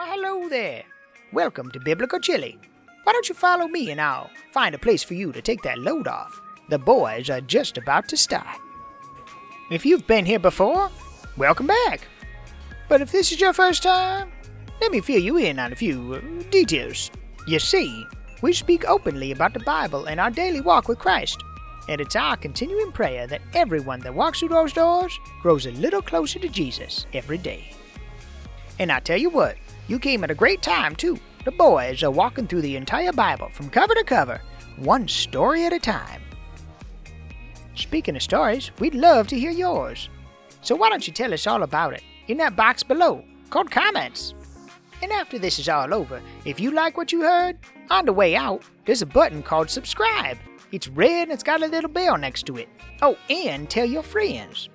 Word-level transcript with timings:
Well, 0.00 0.08
hello 0.08 0.48
there. 0.48 0.84
Welcome 1.30 1.70
to 1.72 1.78
Biblical 1.78 2.20
Chili. 2.20 2.58
Why 3.04 3.12
don't 3.12 3.28
you 3.28 3.34
follow 3.34 3.68
me 3.68 3.90
and 3.90 4.00
I'll 4.00 4.30
find 4.50 4.74
a 4.74 4.78
place 4.78 5.02
for 5.02 5.12
you 5.12 5.30
to 5.30 5.42
take 5.42 5.60
that 5.60 5.78
load 5.78 6.08
off? 6.08 6.40
The 6.70 6.78
boys 6.78 7.28
are 7.28 7.42
just 7.42 7.76
about 7.76 8.08
to 8.08 8.16
start. 8.16 8.56
If 9.70 9.84
you've 9.84 10.06
been 10.06 10.24
here 10.24 10.38
before, 10.38 10.90
welcome 11.36 11.66
back. 11.66 12.08
But 12.88 13.02
if 13.02 13.12
this 13.12 13.30
is 13.30 13.42
your 13.42 13.52
first 13.52 13.82
time, 13.82 14.32
let 14.80 14.90
me 14.90 15.02
fill 15.02 15.20
you 15.20 15.36
in 15.36 15.58
on 15.58 15.70
a 15.70 15.76
few 15.76 16.14
uh, 16.14 16.20
details. 16.50 17.10
You 17.46 17.58
see, 17.58 18.06
we 18.40 18.54
speak 18.54 18.88
openly 18.88 19.32
about 19.32 19.52
the 19.52 19.60
Bible 19.60 20.06
and 20.06 20.18
our 20.18 20.30
daily 20.30 20.62
walk 20.62 20.88
with 20.88 20.98
Christ. 20.98 21.36
And 21.90 22.00
it's 22.00 22.16
our 22.16 22.38
continuing 22.38 22.92
prayer 22.92 23.26
that 23.26 23.42
everyone 23.52 24.00
that 24.00 24.14
walks 24.14 24.38
through 24.38 24.48
those 24.48 24.72
doors 24.72 25.20
grows 25.42 25.66
a 25.66 25.72
little 25.72 26.00
closer 26.00 26.38
to 26.38 26.48
Jesus 26.48 27.04
every 27.12 27.36
day. 27.36 27.70
And 28.78 28.90
I 28.90 29.00
tell 29.00 29.18
you 29.18 29.28
what, 29.28 29.56
you 29.90 29.98
came 29.98 30.22
at 30.22 30.30
a 30.30 30.36
great 30.36 30.62
time, 30.62 30.94
too. 30.94 31.18
The 31.44 31.50
boys 31.50 32.04
are 32.04 32.12
walking 32.12 32.46
through 32.46 32.62
the 32.62 32.76
entire 32.76 33.12
Bible 33.12 33.48
from 33.52 33.68
cover 33.68 33.92
to 33.94 34.04
cover, 34.04 34.40
one 34.76 35.08
story 35.08 35.66
at 35.66 35.72
a 35.72 35.80
time. 35.80 36.22
Speaking 37.74 38.14
of 38.14 38.22
stories, 38.22 38.70
we'd 38.78 38.94
love 38.94 39.26
to 39.26 39.38
hear 39.38 39.50
yours. 39.50 40.08
So 40.62 40.76
why 40.76 40.90
don't 40.90 41.06
you 41.08 41.12
tell 41.12 41.34
us 41.34 41.48
all 41.48 41.64
about 41.64 41.92
it 41.92 42.04
in 42.28 42.36
that 42.36 42.54
box 42.54 42.84
below 42.84 43.24
called 43.48 43.72
comments? 43.72 44.32
And 45.02 45.10
after 45.10 45.40
this 45.40 45.58
is 45.58 45.68
all 45.68 45.92
over, 45.92 46.22
if 46.44 46.60
you 46.60 46.70
like 46.70 46.96
what 46.96 47.10
you 47.10 47.22
heard, 47.22 47.58
on 47.90 48.04
the 48.04 48.12
way 48.12 48.36
out, 48.36 48.62
there's 48.86 49.02
a 49.02 49.06
button 49.06 49.42
called 49.42 49.70
subscribe. 49.70 50.38
It's 50.70 50.86
red 50.86 51.22
and 51.22 51.32
it's 51.32 51.42
got 51.42 51.62
a 51.62 51.66
little 51.66 51.90
bell 51.90 52.16
next 52.16 52.46
to 52.46 52.58
it. 52.58 52.68
Oh, 53.02 53.16
and 53.28 53.68
tell 53.68 53.86
your 53.86 54.04
friends. 54.04 54.68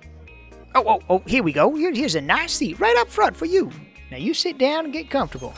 Oh, 0.74 0.84
oh, 0.86 1.00
oh, 1.08 1.22
here 1.26 1.42
we 1.42 1.54
go. 1.54 1.74
Here, 1.74 1.94
here's 1.94 2.16
a 2.16 2.20
nice 2.20 2.52
seat 2.52 2.78
right 2.78 2.96
up 2.98 3.08
front 3.08 3.34
for 3.34 3.46
you. 3.46 3.70
Now 4.10 4.18
you 4.18 4.34
sit 4.34 4.58
down 4.58 4.84
and 4.84 4.92
get 4.92 5.10
comfortable. 5.10 5.54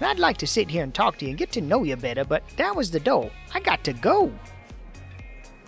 I'd 0.00 0.18
like 0.18 0.36
to 0.38 0.46
sit 0.46 0.70
here 0.70 0.84
and 0.84 0.94
talk 0.94 1.18
to 1.18 1.24
you 1.24 1.30
and 1.30 1.38
get 1.38 1.50
to 1.52 1.60
know 1.60 1.82
you 1.82 1.96
better, 1.96 2.24
but 2.24 2.46
that 2.56 2.76
was 2.76 2.90
the 2.90 3.00
door. 3.00 3.30
I 3.52 3.60
got 3.60 3.82
to 3.84 3.92
go. 3.92 4.32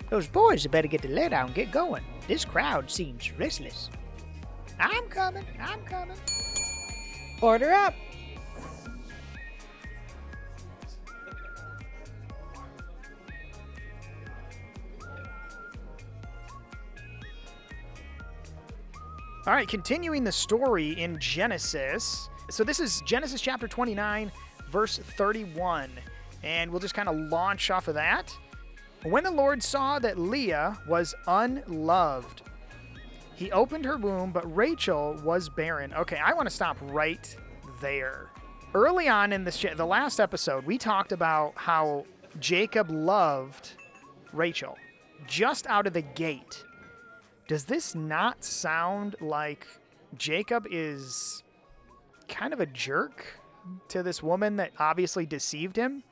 Those 0.08 0.28
boys 0.28 0.62
had 0.62 0.72
better 0.72 0.88
get 0.88 1.02
the 1.02 1.08
let 1.08 1.32
out 1.32 1.46
and 1.46 1.54
get 1.54 1.72
going. 1.72 2.04
This 2.28 2.44
crowd 2.44 2.90
seems 2.90 3.32
restless. 3.32 3.90
I'm 4.78 5.04
coming. 5.08 5.44
I'm 5.60 5.82
coming. 5.82 6.16
Order 7.40 7.72
up. 7.72 7.94
All 19.46 19.54
right, 19.54 19.66
continuing 19.66 20.22
the 20.22 20.32
story 20.32 20.90
in 21.00 21.18
Genesis. 21.18 22.28
So 22.50 22.62
this 22.62 22.78
is 22.78 23.00
Genesis 23.06 23.40
chapter 23.40 23.66
29, 23.66 24.30
verse 24.68 24.98
31. 24.98 25.90
And 26.42 26.70
we'll 26.70 26.78
just 26.78 26.92
kind 26.92 27.08
of 27.08 27.16
launch 27.16 27.70
off 27.70 27.88
of 27.88 27.94
that. 27.94 28.36
When 29.02 29.24
the 29.24 29.30
Lord 29.30 29.62
saw 29.62 29.98
that 30.00 30.18
Leah 30.18 30.78
was 30.86 31.14
unloved, 31.26 32.42
he 33.34 33.50
opened 33.50 33.86
her 33.86 33.96
womb, 33.96 34.30
but 34.30 34.54
Rachel 34.54 35.18
was 35.24 35.48
barren. 35.48 35.94
Okay, 35.94 36.18
I 36.22 36.34
want 36.34 36.46
to 36.46 36.54
stop 36.54 36.76
right 36.82 37.34
there. 37.80 38.28
Early 38.74 39.08
on 39.08 39.32
in 39.32 39.44
this, 39.44 39.64
the 39.74 39.86
last 39.86 40.20
episode, 40.20 40.66
we 40.66 40.76
talked 40.76 41.12
about 41.12 41.54
how 41.56 42.04
Jacob 42.40 42.90
loved 42.90 43.70
Rachel 44.34 44.76
just 45.26 45.66
out 45.66 45.86
of 45.86 45.94
the 45.94 46.02
gate. 46.02 46.62
Does 47.50 47.64
this 47.64 47.96
not 47.96 48.44
sound 48.44 49.16
like 49.20 49.66
Jacob 50.16 50.68
is 50.70 51.42
kind 52.28 52.52
of 52.52 52.60
a 52.60 52.66
jerk 52.66 53.26
to 53.88 54.04
this 54.04 54.22
woman 54.22 54.54
that 54.58 54.70
obviously 54.78 55.26
deceived 55.26 55.74
him? 55.74 56.04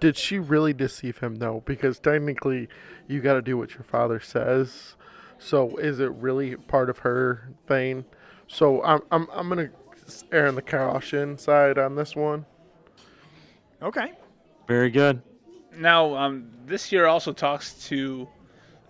Did 0.00 0.16
she 0.16 0.40
really 0.40 0.72
deceive 0.72 1.18
him 1.18 1.36
though? 1.36 1.62
Because 1.66 2.00
technically, 2.00 2.68
you 3.06 3.20
got 3.20 3.34
to 3.34 3.42
do 3.42 3.56
what 3.56 3.74
your 3.74 3.84
father 3.84 4.18
says. 4.18 4.96
So 5.38 5.76
is 5.76 6.00
it 6.00 6.10
really 6.14 6.56
part 6.56 6.90
of 6.90 6.98
her 6.98 7.48
thing? 7.68 8.04
So 8.48 8.82
I'm 8.82 9.02
I'm 9.12 9.28
I'm 9.32 9.48
gonna 9.48 9.70
err 10.32 10.48
on 10.48 10.56
the 10.56 10.62
caution 10.62 11.38
side 11.38 11.78
on 11.78 11.94
this 11.94 12.16
one. 12.16 12.44
Okay. 13.80 14.14
Very 14.66 14.90
good. 14.90 15.22
Now, 15.78 16.16
um, 16.16 16.50
this 16.66 16.90
year 16.90 17.06
also 17.06 17.32
talks 17.32 17.86
to 17.86 18.26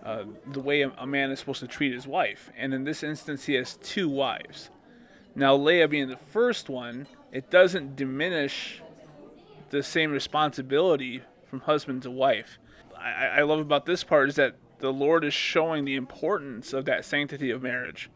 the 0.03 0.59
way 0.59 0.81
a, 0.81 0.91
a 0.97 1.07
man 1.07 1.31
is 1.31 1.39
supposed 1.39 1.61
to 1.61 1.67
treat 1.67 1.93
his 1.93 2.05
wife, 2.05 2.51
and 2.57 2.73
in 2.73 2.83
this 2.83 3.03
instance, 3.03 3.45
he 3.45 3.53
has 3.53 3.77
two 3.77 4.09
wives. 4.09 4.69
Now, 5.35 5.55
Leah 5.55 5.87
being 5.87 6.09
the 6.09 6.17
first 6.17 6.69
one, 6.69 7.07
it 7.31 7.49
doesn't 7.49 7.95
diminish 7.95 8.81
the 9.69 9.81
same 9.81 10.11
responsibility 10.11 11.21
from 11.47 11.61
husband 11.61 12.03
to 12.03 12.11
wife. 12.11 12.59
I, 12.95 13.25
I 13.25 13.41
love 13.41 13.59
about 13.59 13.85
this 13.85 14.03
part 14.03 14.29
is 14.29 14.35
that 14.35 14.55
the 14.79 14.93
Lord 14.93 15.23
is 15.23 15.33
showing 15.33 15.85
the 15.85 15.95
importance 15.95 16.73
of 16.73 16.85
that 16.85 17.05
sanctity 17.05 17.49
of 17.49 17.63
marriage. 17.63 18.09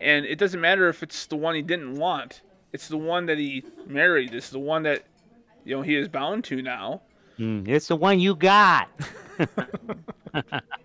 And 0.00 0.24
it 0.24 0.38
doesn't 0.38 0.60
matter 0.60 0.88
if 0.88 1.02
it's 1.02 1.26
the 1.26 1.36
one 1.36 1.54
he 1.54 1.62
didn't 1.62 1.96
want, 1.96 2.42
it's 2.72 2.88
the 2.88 2.96
one 2.96 3.26
that 3.26 3.38
he 3.38 3.64
married, 3.86 4.34
it's 4.34 4.50
the 4.50 4.58
one 4.58 4.82
that 4.84 5.04
you 5.64 5.76
know 5.76 5.82
he 5.82 5.96
is 5.96 6.08
bound 6.08 6.44
to 6.44 6.62
now. 6.62 7.02
Mm, 7.38 7.68
it's 7.68 7.88
the 7.88 7.96
one 7.96 8.20
you 8.20 8.34
got. 8.36 8.88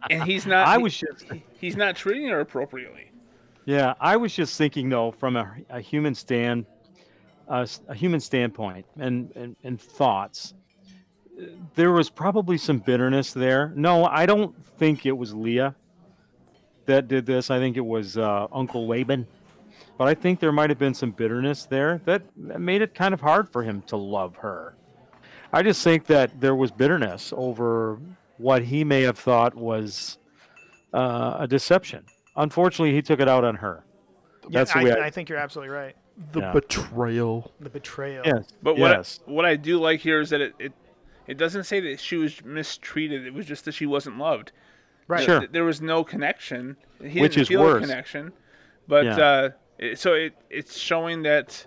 and 0.09 0.23
he's 0.23 0.45
not 0.45 0.67
I 0.67 0.77
was 0.77 0.97
just 0.97 1.25
he's 1.59 1.75
not 1.75 1.95
treating 1.95 2.27
her 2.29 2.39
appropriately. 2.39 3.11
Yeah, 3.65 3.93
I 3.99 4.17
was 4.17 4.33
just 4.33 4.57
thinking 4.57 4.89
though, 4.89 5.11
from 5.11 5.35
a, 5.35 5.55
a 5.69 5.79
human 5.79 6.15
stand, 6.15 6.65
uh, 7.47 7.67
a 7.87 7.93
human 7.93 8.19
standpoint, 8.19 8.85
and, 8.97 9.31
and 9.35 9.55
and 9.63 9.79
thoughts, 9.79 10.55
there 11.75 11.91
was 11.91 12.09
probably 12.09 12.57
some 12.57 12.79
bitterness 12.79 13.31
there. 13.31 13.71
No, 13.75 14.05
I 14.05 14.25
don't 14.25 14.55
think 14.77 15.05
it 15.05 15.11
was 15.11 15.33
Leah 15.33 15.75
that 16.85 17.07
did 17.07 17.25
this. 17.27 17.51
I 17.51 17.59
think 17.59 17.77
it 17.77 17.85
was 17.85 18.17
uh, 18.17 18.47
Uncle 18.51 18.87
Laban, 18.87 19.27
but 19.99 20.07
I 20.07 20.15
think 20.15 20.39
there 20.39 20.51
might 20.51 20.71
have 20.71 20.79
been 20.79 20.95
some 20.95 21.11
bitterness 21.11 21.65
there 21.65 22.01
that 22.05 22.23
that 22.37 22.59
made 22.59 22.81
it 22.81 22.95
kind 22.95 23.13
of 23.13 23.21
hard 23.21 23.49
for 23.49 23.61
him 23.61 23.83
to 23.83 23.97
love 23.97 24.35
her. 24.37 24.75
I 25.51 25.63
just 25.63 25.83
think 25.83 26.05
that 26.07 26.39
there 26.39 26.55
was 26.55 26.71
bitterness 26.71 27.33
over 27.35 27.99
what 28.37 28.63
he 28.63 28.83
may 28.83 29.01
have 29.01 29.17
thought 29.17 29.55
was 29.55 30.17
uh, 30.93 31.37
a 31.39 31.47
deception. 31.47 32.05
Unfortunately, 32.35 32.93
he 32.93 33.01
took 33.01 33.19
it 33.19 33.27
out 33.27 33.43
on 33.43 33.55
her. 33.55 33.83
That's 34.49 34.73
yeah, 34.75 34.81
the 34.81 34.85
way 34.85 34.91
I, 34.93 35.03
I- 35.03 35.05
I 35.07 35.09
think 35.09 35.29
you're 35.29 35.37
absolutely 35.39 35.73
right. 35.73 35.95
The 36.33 36.41
Yeah. 36.41 36.51
betrayal. 36.51 37.51
The 37.61 37.69
betrayal. 37.69 38.23
Yes. 38.25 38.49
But 38.61 38.77
what 38.77 38.91
yes. 38.91 39.21
I, 39.27 39.31
what 39.31 39.45
I 39.45 39.55
do 39.55 39.79
like 39.79 40.01
here 40.01 40.19
is 40.19 40.29
that 40.31 40.41
it, 40.41 40.53
it 40.59 40.73
it 41.27 41.37
doesn't 41.37 41.63
say 41.63 41.79
that 41.79 41.99
she 41.99 42.17
was 42.17 42.43
mistreated. 42.43 43.25
It 43.25 43.33
was 43.33 43.45
just 43.45 43.63
that 43.65 43.73
she 43.73 43.85
wasn't 43.85 44.17
loved. 44.17 44.51
Right. 45.07 45.23
Sure. 45.23 45.47
There 45.47 45.63
was 45.63 45.79
no 45.81 46.03
connection. 46.03 46.75
He 47.01 47.21
Which 47.21 47.33
didn't 47.35 47.41
is 47.43 47.47
feel 47.47 47.61
worse. 47.61 47.83
a 47.83 47.87
connection. 47.87 48.33
But 48.87 49.05
Yeah. 49.05 49.17
uh, 49.17 49.49
it, 49.77 49.97
so 49.99 50.13
it 50.13 50.33
it's 50.49 50.77
showing 50.77 51.21
that 51.23 51.65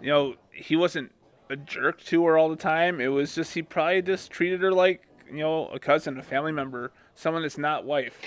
you 0.00 0.08
know 0.08 0.34
he 0.50 0.74
wasn't 0.74 1.12
a 1.52 1.56
jerk 1.56 2.02
to 2.04 2.24
her 2.26 2.36
all 2.38 2.48
the 2.48 2.56
time. 2.56 3.00
It 3.00 3.08
was 3.08 3.34
just 3.34 3.54
he 3.54 3.62
probably 3.62 4.02
just 4.02 4.30
treated 4.30 4.60
her 4.62 4.72
like 4.72 5.02
you 5.30 5.38
know 5.38 5.68
a 5.68 5.78
cousin, 5.78 6.18
a 6.18 6.22
family 6.22 6.52
member, 6.52 6.92
someone 7.14 7.42
that's 7.42 7.58
not 7.58 7.84
wife. 7.84 8.18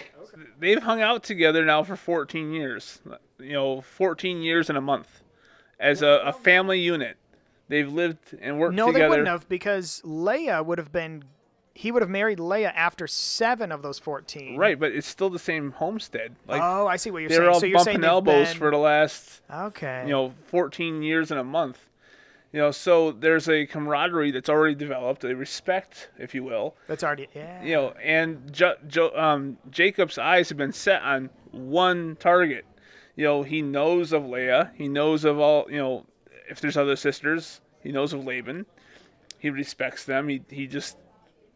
They've 0.59 0.81
hung 0.81 1.01
out 1.01 1.23
together 1.23 1.65
now 1.65 1.83
for 1.83 1.95
14 1.95 2.51
years. 2.53 3.01
You 3.39 3.53
know, 3.53 3.81
14 3.81 4.41
years 4.41 4.69
and 4.69 4.77
a 4.77 4.81
month 4.81 5.21
as 5.79 6.01
a, 6.01 6.21
a 6.25 6.33
family 6.33 6.79
unit. 6.79 7.17
They've 7.67 7.91
lived 7.91 8.35
and 8.39 8.59
worked 8.59 8.73
together. 8.73 8.87
No, 8.87 8.93
together. 8.93 9.03
they 9.03 9.09
wouldn't 9.09 9.27
have 9.27 9.49
because 9.49 10.01
Leah 10.03 10.61
would 10.63 10.77
have 10.77 10.91
been. 10.91 11.23
He 11.77 11.91
would 11.91 12.01
have 12.01 12.09
married 12.09 12.39
Leah 12.39 12.71
after 12.73 13.05
seven 13.07 13.71
of 13.71 13.81
those 13.81 13.99
fourteen. 13.99 14.55
Right, 14.55 14.79
but 14.79 14.91
it's 14.93 15.07
still 15.07 15.29
the 15.29 15.39
same 15.39 15.71
homestead. 15.71 16.35
Like 16.47 16.61
oh, 16.61 16.87
I 16.87 16.95
see 16.95 17.11
what 17.11 17.19
you're 17.19 17.29
saying. 17.29 17.41
they're 17.41 17.49
all 17.51 17.59
so 17.59 17.71
bumping 17.71 18.03
elbows 18.03 18.49
been- 18.49 18.57
for 18.57 18.71
the 18.71 18.78
last 18.78 19.41
Okay. 19.51 20.03
you 20.05 20.11
know 20.11 20.33
14 20.45 21.01
years 21.01 21.31
and 21.31 21.39
a 21.39 21.43
month. 21.43 21.79
You 22.55 22.61
know, 22.61 22.72
so 22.72 23.11
there's 23.11 23.49
a 23.49 23.66
camaraderie 23.66 24.31
that's 24.31 24.47
already 24.47 24.75
developed, 24.75 25.25
a 25.25 25.35
respect, 25.35 26.09
if 26.17 26.34
you 26.34 26.41
will. 26.46 26.78
that's 26.87 27.03
already 27.03 27.28
yeah. 27.35 27.61
You 27.61 27.73
know, 27.73 27.93
and 28.02 28.53
jo- 28.53 28.78
jo- 28.87 29.11
um, 29.13 29.57
Jacob's 29.69 30.17
eyes 30.17 30.47
have 30.47 30.57
been 30.57 30.72
set 30.72 31.02
on 31.02 31.29
one 31.52 32.16
target. 32.16 32.63
You 33.17 33.25
know, 33.25 33.43
he 33.43 33.61
knows 33.61 34.13
of 34.13 34.25
Leah. 34.25 34.72
He 34.73 34.87
knows 34.87 35.25
of 35.25 35.37
all. 35.37 35.69
You 35.69 35.79
know, 35.79 36.05
if 36.49 36.61
there's 36.61 36.78
other 36.78 36.96
sisters, 36.96 37.59
he 37.84 37.91
knows 37.91 38.13
of 38.13 38.23
Laban. 38.23 38.66
He 39.37 39.49
respects 39.49 40.05
them. 40.05 40.29
He 40.29 40.41
he 40.49 40.66
just 40.66 40.96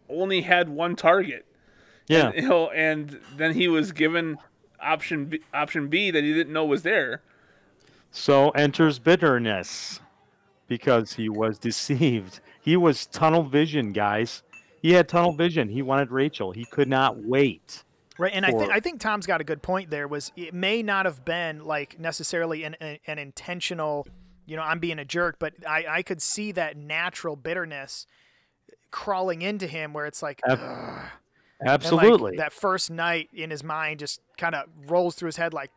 only 0.10 0.42
had 0.42 0.68
one 0.68 0.98
target. 0.98 1.46
Yeah. 2.10 2.34
You 2.36 2.42
know, 2.42 2.72
and 2.72 3.22
then 3.38 3.54
he 3.54 3.70
was 3.70 3.94
given 3.94 4.38
option 4.82 5.28
B, 5.28 5.40
option 5.54 5.88
B 5.88 6.12
that 6.12 6.26
he 6.26 6.34
didn't 6.34 6.52
know 6.52 6.66
was 6.66 6.84
there. 6.84 7.22
So 8.12 8.50
enters 8.50 9.00
bitterness 9.00 10.02
because 10.70 11.14
he 11.14 11.28
was 11.28 11.60
deceived. 11.60 12.40
He 12.62 12.78
was 12.78 13.06
tunnel 13.08 13.44
vision, 13.44 13.92
guys. 13.92 14.44
He 14.82 14.94
had 14.94 15.10
tunnel 15.10 15.34
vision. 15.34 15.68
He 15.68 15.82
wanted 15.82 16.12
Rachel. 16.12 16.52
He 16.52 16.64
could 16.64 16.88
not 16.88 17.18
wait. 17.18 17.84
Right, 18.18 18.32
and 18.34 18.46
I 18.46 18.52
think 18.52 18.72
I 18.72 18.80
think 18.82 19.00
Tom's 19.00 19.26
got 19.26 19.40
a 19.40 19.46
good 19.46 19.62
point 19.62 19.90
there. 19.90 20.08
Was 20.08 20.32
it 20.36 20.54
may 20.54 20.84
not 20.84 21.06
have 21.06 21.24
been 21.24 21.64
like 21.64 22.00
necessarily 22.00 22.64
an 22.64 22.76
an, 22.82 23.00
an 23.08 23.18
intentional, 23.18 24.08
you 24.46 24.58
know, 24.58 24.62
I'm 24.62 24.80
being 24.80 25.00
a 25.00 25.06
jerk, 25.06 25.38
but 25.40 25.54
I, 25.68 25.86
I 25.90 26.02
could 26.04 26.22
see 26.22 26.52
that 26.54 26.76
natural 26.76 27.38
bitterness 27.38 28.06
crawling 28.92 29.42
into 29.42 29.68
him 29.68 29.94
where 29.94 30.06
it's 30.06 30.22
like, 30.22 30.42
Ab- 30.46 30.60
"Ugh." 30.62 31.10
Like, 31.62 31.70
Absolutely. 31.72 32.38
that 32.38 32.54
first 32.54 32.90
night 32.90 33.30
in 33.34 33.50
his 33.52 33.64
mind 33.66 34.00
just 34.00 34.22
kind 34.38 34.56
of 34.56 34.66
rolls 34.88 35.16
through 35.16 35.28
his 35.28 35.36
head 35.36 35.54
like, 35.54 35.72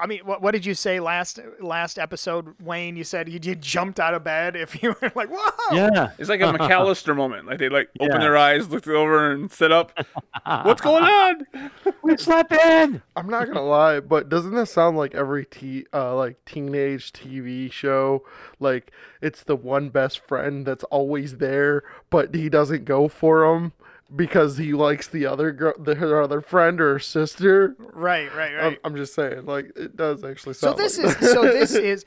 I 0.00 0.06
mean, 0.06 0.20
what, 0.24 0.42
what 0.42 0.50
did 0.52 0.66
you 0.66 0.74
say 0.74 1.00
last 1.00 1.38
last 1.60 1.98
episode, 1.98 2.54
Wayne? 2.60 2.96
You 2.96 3.04
said 3.04 3.28
you, 3.28 3.40
you 3.42 3.54
jumped 3.54 3.98
out 3.98 4.14
of 4.14 4.22
bed 4.22 4.54
if 4.56 4.82
you 4.82 4.90
were 5.00 5.12
like, 5.14 5.28
whoa. 5.30 5.74
yeah. 5.74 6.10
It's 6.18 6.28
like 6.28 6.40
a 6.40 6.44
McCallister 6.52 7.16
moment. 7.16 7.46
Like 7.46 7.58
they 7.58 7.68
like 7.68 7.88
open 7.98 8.12
Yeah. 8.16 8.18
their 8.20 8.36
eyes, 8.36 8.68
look 8.68 8.86
over, 8.86 9.30
and 9.30 9.50
sit 9.50 9.72
up. 9.72 9.92
What's 10.44 10.80
going 10.80 11.04
on? 11.04 11.46
We 12.02 12.16
slept 12.16 12.52
in. 12.52 13.02
I'm 13.14 13.28
not 13.28 13.46
gonna 13.46 13.62
lie, 13.62 14.00
but 14.00 14.28
doesn't 14.28 14.54
this 14.54 14.72
sound 14.72 14.96
like 14.96 15.14
every 15.14 15.44
t 15.44 15.86
uh, 15.92 16.14
like 16.16 16.42
teenage 16.44 17.12
TV 17.12 17.70
show? 17.70 18.24
Like 18.58 18.90
it's 19.20 19.42
the 19.44 19.54
one 19.54 19.90
best 19.90 20.26
friend 20.26 20.64
that's 20.66 20.84
always 20.84 21.36
there, 21.36 21.82
but 22.08 22.34
he 22.34 22.48
doesn't 22.48 22.84
go 22.86 23.06
for 23.08 23.44
him 23.54 23.72
because 24.14 24.58
he 24.58 24.72
likes 24.72 25.08
the 25.08 25.26
other 25.26 25.52
girl, 25.52 25.74
the, 25.78 25.94
her 25.94 26.20
other 26.20 26.40
friend 26.40 26.80
or 26.80 26.98
sister. 26.98 27.76
Right, 27.78 28.34
right, 28.34 28.54
right. 28.54 28.64
I'm, 28.64 28.76
I'm 28.84 28.96
just 28.96 29.14
saying, 29.14 29.46
like 29.46 29.72
it 29.76 29.96
does 29.96 30.24
actually 30.24 30.54
So 30.54 30.72
this 30.74 30.98
like 30.98 31.20
is 31.22 31.30
so 31.30 31.42
this 31.42 31.74
is 31.74 32.04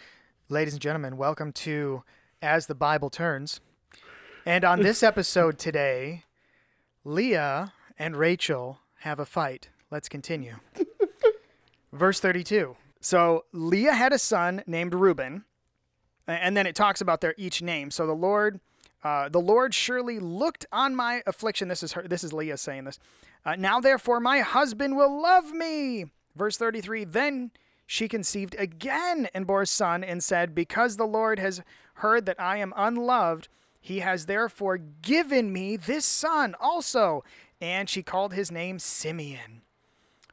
ladies 0.50 0.74
and 0.74 0.82
gentlemen, 0.82 1.18
welcome 1.18 1.52
to 1.54 2.04
As 2.42 2.68
the 2.68 2.76
Bible 2.76 3.10
Turns. 3.10 3.60
And 4.46 4.66
on 4.66 4.82
this 4.82 5.04
episode 5.04 5.58
today, 5.58 6.26
Leah 7.06 7.74
and 7.98 8.16
Rachel 8.18 8.80
have 9.00 9.20
a 9.20 9.26
fight. 9.26 9.70
Let's 9.90 10.10
continue. 10.10 10.56
Verse 11.94 12.20
32. 12.20 12.76
So 13.00 13.46
Leah 13.54 13.94
had 13.94 14.12
a 14.12 14.20
son 14.20 14.64
named 14.66 14.94
Reuben, 14.94 15.46
and 16.28 16.58
then 16.58 16.66
it 16.68 16.76
talks 16.76 17.00
about 17.00 17.22
their 17.22 17.36
each 17.38 17.62
name. 17.62 17.92
So 17.92 18.06
the 18.06 18.14
Lord 18.14 18.60
uh, 19.04 19.30
the 19.30 19.42
Lord 19.42 19.74
surely 19.74 20.20
looked 20.20 20.66
on 20.72 20.96
my 20.96 21.24
affliction. 21.26 21.68
This 21.68 21.84
is 21.84 21.94
her. 21.94 22.08
This 22.08 22.24
is 22.24 22.32
Leah 22.34 22.58
saying 22.58 22.86
this. 22.86 23.00
Uh, 23.46 23.56
now, 23.56 23.80
therefore, 23.80 24.20
my 24.20 24.40
husband 24.40 24.96
will 24.96 25.22
love 25.22 25.52
me. 25.52 26.06
Verse 26.36 26.58
33 26.58 27.04
Then 27.04 27.52
she 27.86 28.08
conceived 28.08 28.56
again 28.58 29.28
and 29.34 29.46
bore 29.46 29.64
a 29.64 29.68
son 29.68 30.04
and 30.04 30.24
said, 30.24 30.56
Because 30.56 30.96
the 30.96 31.06
Lord 31.06 31.40
has 31.40 31.62
heard 31.96 32.26
that 32.26 32.40
I 32.40 32.58
am 32.58 32.74
unloved, 32.76 33.50
he 33.82 34.00
has 34.00 34.26
therefore 34.26 34.78
given 34.78 35.52
me 35.52 35.76
this 35.76 36.06
son 36.06 36.56
also. 36.60 37.24
And 37.60 37.90
she 37.90 38.04
called 38.04 38.34
his 38.34 38.52
name 38.52 38.80
Simeon. 38.80 39.62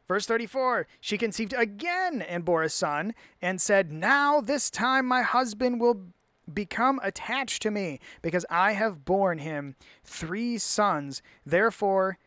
Verse 0.06 0.26
34 0.26 0.86
She 1.00 1.18
conceived 1.18 1.54
again 1.56 2.22
and 2.22 2.44
bore 2.44 2.62
a 2.62 2.68
son 2.68 3.14
and 3.42 3.60
said, 3.60 3.92
Now 3.92 4.40
this 4.40 4.70
time 4.70 5.06
my 5.06 5.22
husband 5.22 5.80
will 5.80 6.06
become 6.54 7.00
attached 7.02 7.62
to 7.62 7.70
me 7.70 8.00
because 8.22 8.46
I 8.50 8.72
have 8.72 9.04
borne 9.04 9.38
him 9.38 9.76
three 10.04 10.58
sons. 10.58 11.22
Therefore, 11.44 12.18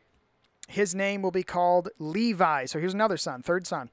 his 0.68 0.96
name 0.96 1.22
will 1.22 1.32
be 1.32 1.44
called 1.44 1.90
Levi. 2.00 2.66
So 2.66 2.80
here's 2.80 2.94
another 2.94 3.18
son, 3.18 3.42
third 3.42 3.68
son. 3.68 3.90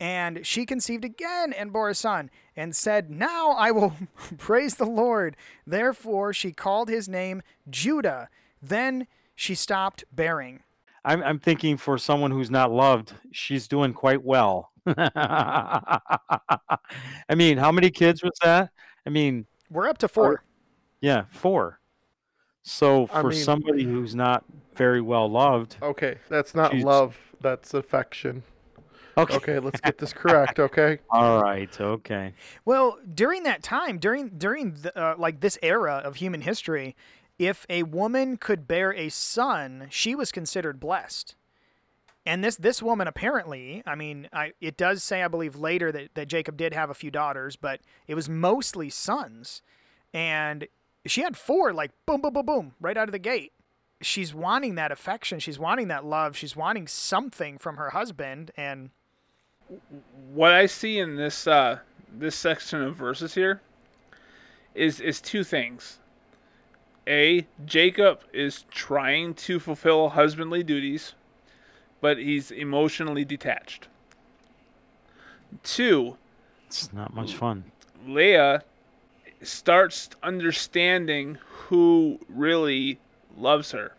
And 0.00 0.44
she 0.44 0.66
conceived 0.66 1.04
again 1.04 1.52
and 1.52 1.72
bore 1.72 1.88
a 1.88 1.94
son, 1.94 2.30
and 2.56 2.74
said, 2.74 3.10
Now 3.10 3.52
I 3.52 3.70
will 3.70 3.94
praise 4.38 4.74
the 4.74 4.84
Lord. 4.84 5.36
Therefore 5.66 6.32
she 6.32 6.52
called 6.52 6.88
his 6.88 7.08
name 7.08 7.42
Judah. 7.70 8.28
Then 8.60 9.06
she 9.34 9.54
stopped 9.54 10.04
bearing. 10.12 10.60
I'm, 11.04 11.22
I'm 11.22 11.38
thinking 11.38 11.76
for 11.76 11.98
someone 11.98 12.30
who's 12.30 12.50
not 12.50 12.72
loved, 12.72 13.12
she's 13.30 13.68
doing 13.68 13.92
quite 13.92 14.24
well. 14.24 14.70
I 14.86 16.00
mean, 17.36 17.58
how 17.58 17.70
many 17.72 17.90
kids 17.90 18.22
was 18.22 18.32
that? 18.42 18.70
I 19.06 19.10
mean, 19.10 19.46
We're 19.74 19.88
up 19.88 19.98
to 19.98 20.08
four. 20.08 20.42
yeah, 21.00 21.24
four. 21.30 21.80
So 22.62 23.08
I 23.12 23.20
for 23.20 23.28
mean- 23.28 23.42
somebody 23.44 23.84
who's 23.84 24.14
not 24.14 24.44
very 24.74 25.00
well 25.02 25.28
loved, 25.30 25.76
okay, 25.82 26.18
that's 26.30 26.54
not 26.54 26.72
Jeez. 26.72 26.84
love. 26.84 27.16
That's 27.40 27.74
affection. 27.74 28.42
okay, 29.18 29.34
Okay, 29.36 29.58
let's 29.58 29.80
get 29.80 29.98
this 29.98 30.12
correct. 30.14 30.58
Okay. 30.58 30.98
all 31.10 31.42
right, 31.42 31.78
okay, 31.80 32.32
Well, 32.64 32.98
during 33.14 33.42
that 33.42 33.62
time, 33.62 33.98
during 33.98 34.30
during 34.38 34.74
the, 34.74 34.98
uh, 34.98 35.14
like 35.18 35.40
this 35.40 35.58
era 35.62 36.00
of 36.04 36.16
human 36.16 36.40
history, 36.40 36.96
if 37.38 37.66
a 37.68 37.82
woman 37.82 38.36
could 38.38 38.66
bear 38.66 38.94
a 38.94 39.08
son, 39.10 39.88
she 39.90 40.14
was 40.14 40.32
considered 40.32 40.78
blessed. 40.80 41.34
And 42.26 42.42
this 42.42 42.56
this 42.56 42.82
woman 42.82 43.06
apparently, 43.06 43.82
I 43.86 43.94
mean, 43.94 44.28
I 44.32 44.52
it 44.60 44.76
does 44.76 45.04
say 45.04 45.22
I 45.22 45.28
believe 45.28 45.56
later 45.56 45.92
that, 45.92 46.14
that 46.14 46.28
Jacob 46.28 46.56
did 46.56 46.72
have 46.72 46.90
a 46.90 46.94
few 46.94 47.10
daughters, 47.10 47.56
but 47.56 47.80
it 48.06 48.14
was 48.14 48.28
mostly 48.28 48.88
sons. 48.88 49.62
And 50.12 50.68
she 51.06 51.20
had 51.20 51.36
four, 51.36 51.72
like 51.72 51.90
boom, 52.06 52.22
boom, 52.22 52.32
boom, 52.32 52.46
boom, 52.46 52.74
right 52.80 52.96
out 52.96 53.08
of 53.08 53.12
the 53.12 53.18
gate. 53.18 53.52
She's 54.00 54.34
wanting 54.34 54.74
that 54.74 54.92
affection, 54.92 55.38
she's 55.38 55.58
wanting 55.58 55.88
that 55.88 56.04
love, 56.04 56.36
she's 56.36 56.56
wanting 56.56 56.86
something 56.86 57.58
from 57.58 57.76
her 57.76 57.90
husband, 57.90 58.50
and 58.56 58.90
what 60.32 60.52
I 60.52 60.66
see 60.66 60.98
in 60.98 61.16
this 61.16 61.46
uh, 61.46 61.78
this 62.12 62.36
section 62.36 62.82
of 62.82 62.96
verses 62.96 63.34
here 63.34 63.60
is 64.74 65.00
is 65.00 65.20
two 65.20 65.44
things. 65.44 65.98
A, 67.06 67.46
Jacob 67.66 68.20
is 68.32 68.64
trying 68.70 69.34
to 69.34 69.60
fulfill 69.60 70.08
husbandly 70.10 70.62
duties, 70.62 71.14
but 72.04 72.18
he's 72.18 72.50
emotionally 72.50 73.24
detached. 73.24 73.88
Two, 75.62 76.18
it's 76.66 76.92
not 76.92 77.14
much 77.14 77.34
fun. 77.34 77.64
Leah 78.06 78.62
starts 79.40 80.10
understanding 80.22 81.38
who 81.48 82.20
really 82.28 82.98
loves 83.38 83.70
her. 83.70 83.94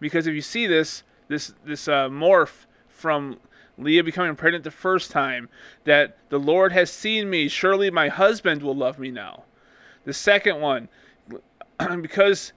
Because 0.00 0.26
if 0.26 0.34
you 0.34 0.42
see 0.42 0.66
this 0.66 1.02
this 1.28 1.54
this 1.64 1.88
uh, 1.88 2.10
morph 2.10 2.66
from 2.90 3.38
Leah 3.78 4.04
becoming 4.04 4.36
pregnant 4.36 4.62
the 4.62 4.70
first 4.70 5.10
time, 5.10 5.48
that 5.84 6.18
the 6.28 6.38
Lord 6.38 6.72
has 6.72 6.90
seen 6.90 7.30
me, 7.30 7.48
surely 7.48 7.90
my 7.90 8.08
husband 8.08 8.62
will 8.62 8.76
love 8.76 8.98
me 8.98 9.10
now. 9.10 9.44
The 10.04 10.12
second 10.12 10.60
one, 10.60 10.90
because 12.02 12.52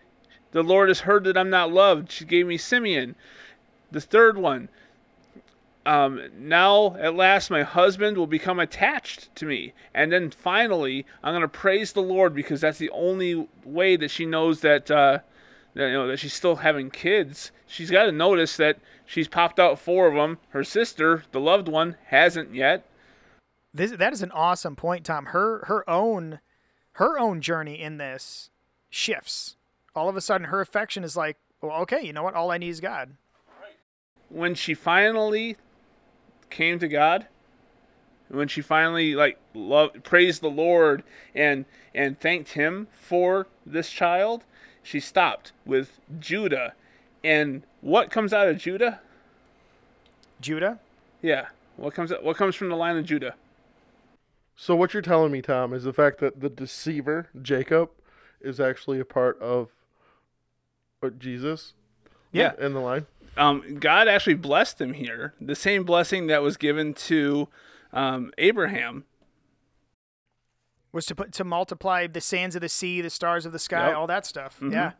the 0.51 0.61
Lord 0.61 0.89
has 0.89 0.99
heard 1.01 1.23
that 1.23 1.37
I'm 1.37 1.49
not 1.49 1.71
loved, 1.71 2.11
she 2.11 2.25
gave 2.25 2.47
me 2.47 2.57
Simeon. 2.57 3.15
The 3.91 4.01
third 4.01 4.37
one, 4.37 4.69
um, 5.85 6.21
now 6.37 6.95
at 6.95 7.15
last 7.15 7.51
my 7.51 7.63
husband 7.63 8.17
will 8.17 8.27
become 8.27 8.59
attached 8.59 9.33
to 9.35 9.45
me. 9.45 9.73
And 9.93 10.11
then 10.11 10.31
finally, 10.31 11.05
I'm 11.23 11.33
going 11.33 11.41
to 11.41 11.47
praise 11.47 11.93
the 11.93 12.01
Lord 12.01 12.33
because 12.33 12.61
that's 12.61 12.79
the 12.79 12.89
only 12.89 13.47
way 13.63 13.95
that 13.95 14.09
she 14.09 14.25
knows 14.25 14.61
that, 14.61 14.89
uh, 14.89 15.19
that, 15.75 15.87
you 15.87 15.93
know, 15.93 16.07
that 16.07 16.17
she's 16.17 16.33
still 16.33 16.57
having 16.57 16.89
kids. 16.89 17.51
She's 17.67 17.91
got 17.91 18.05
to 18.05 18.11
notice 18.11 18.57
that 18.57 18.79
she's 19.05 19.27
popped 19.27 19.59
out 19.59 19.79
four 19.79 20.07
of 20.07 20.15
them. 20.15 20.39
Her 20.49 20.63
sister, 20.63 21.23
the 21.31 21.39
loved 21.39 21.67
one, 21.67 21.97
hasn't 22.07 22.53
yet. 22.55 22.85
this 23.73 23.91
that 23.91 24.13
is 24.13 24.23
an 24.23 24.31
awesome 24.31 24.75
point, 24.75 25.05
Tom. 25.05 25.27
Her 25.27 25.65
her 25.65 25.87
own 25.89 26.39
her 26.93 27.19
own 27.19 27.41
journey 27.41 27.79
in 27.79 27.97
this 27.97 28.49
shifts. 28.89 29.57
All 29.95 30.09
of 30.09 30.15
a 30.15 30.21
sudden, 30.21 30.47
her 30.47 30.61
affection 30.61 31.03
is 31.03 31.15
like, 31.15 31.37
well, 31.61 31.81
okay, 31.81 32.01
you 32.01 32.13
know 32.13 32.23
what? 32.23 32.33
All 32.33 32.51
I 32.51 32.57
need 32.57 32.69
is 32.69 32.79
God. 32.81 33.17
When 34.29 34.55
she 34.55 34.73
finally 34.73 35.57
came 36.49 36.79
to 36.79 36.87
God, 36.87 37.27
when 38.29 38.47
she 38.47 38.61
finally 38.61 39.15
like 39.15 39.37
loved, 39.53 40.03
praised 40.03 40.41
the 40.41 40.49
Lord 40.49 41.03
and 41.33 41.65
and 41.93 42.19
thanked 42.19 42.53
Him 42.53 42.87
for 42.93 43.47
this 43.65 43.89
child, 43.89 44.43
she 44.83 44.99
stopped 44.99 45.51
with 45.65 45.99
Judah. 46.19 46.73
And 47.23 47.63
what 47.81 48.11
comes 48.11 48.33
out 48.33 48.47
of 48.47 48.57
Judah? 48.57 48.99
Judah. 50.41 50.79
Yeah. 51.21 51.47
What 51.77 51.93
comes 51.93 52.11
out, 52.11 52.23
what 52.23 52.37
comes 52.37 52.55
from 52.55 52.69
the 52.69 52.75
line 52.75 52.97
of 52.97 53.05
Judah? 53.05 53.35
So 54.55 54.75
what 54.75 54.93
you're 54.93 55.01
telling 55.01 55.31
me, 55.31 55.41
Tom, 55.41 55.73
is 55.73 55.83
the 55.83 55.93
fact 55.93 56.19
that 56.19 56.39
the 56.39 56.49
deceiver 56.49 57.27
Jacob 57.41 57.89
is 58.39 58.59
actually 58.59 58.99
a 58.99 59.05
part 59.05 59.39
of 59.41 59.69
uh, 61.03 61.09
Jesus 61.09 61.73
Yeah. 62.31 62.53
in 62.59 62.73
the 62.73 62.79
line. 62.79 63.05
Um, 63.37 63.77
God 63.79 64.07
actually 64.07 64.35
blessed 64.35 64.79
him 64.79 64.93
here. 64.93 65.33
The 65.41 65.55
same 65.55 65.83
blessing 65.83 66.27
that 66.27 66.41
was 66.41 66.57
given 66.57 66.93
to 66.93 67.49
um, 67.91 68.31
Abraham. 68.37 69.05
Was 70.91 71.05
to 71.07 71.15
put 71.15 71.33
to 71.33 71.43
multiply 71.43 72.07
the 72.07 72.21
sands 72.21 72.55
of 72.55 72.61
the 72.61 72.69
sea, 72.69 73.01
the 73.01 73.09
stars 73.09 73.45
of 73.45 73.51
the 73.51 73.59
sky, 73.59 73.87
Yep. 73.89 73.97
all 73.97 74.07
that 74.07 74.25
stuff. 74.25 74.59
Mhm. 74.61 74.71
Yeah. 74.71 74.91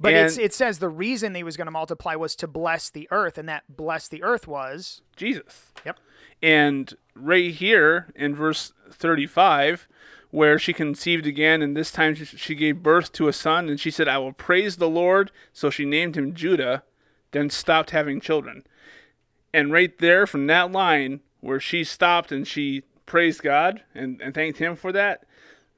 But 0.00 0.12
it's, 0.12 0.38
it 0.38 0.52
says 0.52 0.78
the 0.80 0.88
reason 0.88 1.34
he 1.34 1.42
was 1.44 1.56
going 1.56 1.66
to 1.66 1.70
multiply 1.72 2.14
was 2.14 2.34
to 2.36 2.46
bless 2.48 2.90
the 2.90 3.08
earth, 3.10 3.38
and 3.38 3.48
that 3.48 3.64
bless 3.68 4.06
the 4.08 4.22
earth 4.22 4.46
was 4.46 5.02
Jesus. 5.16 5.72
Yep. 5.84 5.98
And 6.42 6.94
right 7.14 7.52
here 7.52 8.12
in 8.14 8.34
verse 8.34 8.72
35, 8.90 9.88
where 10.30 10.58
she 10.58 10.72
conceived 10.72 11.26
again, 11.26 11.62
and 11.62 11.76
this 11.76 11.92
time 11.92 12.14
she 12.16 12.54
gave 12.56 12.82
birth 12.82 13.12
to 13.12 13.28
a 13.28 13.32
son, 13.32 13.68
and 13.68 13.78
she 13.80 13.90
said, 13.90 14.08
I 14.08 14.18
will 14.18 14.32
praise 14.32 14.76
the 14.76 14.88
Lord. 14.88 15.30
So 15.52 15.70
she 15.70 15.84
named 15.84 16.16
him 16.16 16.34
Judah, 16.34 16.82
then 17.34 17.50
stopped 17.50 17.90
having 17.90 18.20
children. 18.20 18.64
And 19.52 19.72
right 19.72 19.96
there 19.98 20.26
from 20.26 20.46
that 20.46 20.72
line 20.72 21.20
where 21.40 21.60
she 21.60 21.84
stopped 21.84 22.32
and 22.32 22.46
she 22.46 22.84
praised 23.04 23.42
God 23.42 23.82
and, 23.94 24.20
and 24.22 24.34
thanked 24.34 24.58
Him 24.58 24.76
for 24.76 24.92
that, 24.92 25.26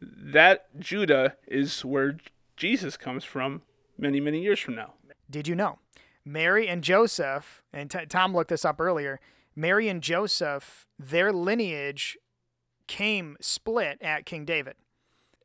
that 0.01 0.79
Judah 0.79 1.35
is 1.49 1.85
where 1.85 2.19
Jesus 2.57 2.97
comes 2.97 3.25
from 3.25 3.63
many, 3.99 4.21
many 4.21 4.41
years 4.41 4.61
from 4.61 4.77
now. 4.77 4.95
Did 5.29 5.49
you 5.49 5.55
know? 5.55 5.79
Mary 6.25 6.69
and 6.69 6.83
Joseph, 6.83 7.63
and 7.73 7.91
T- 7.91 8.07
Tom 8.07 8.35
looked 8.35 8.51
this 8.51 8.65
up 8.65 8.81
earlier. 8.81 9.19
Mary 9.55 9.89
and 9.89 10.03
Joseph, 10.03 10.87
their 10.99 11.33
lineage 11.33 12.19
came 12.87 13.37
split 13.41 13.99
at 14.03 14.27
King 14.27 14.45
David. 14.45 14.75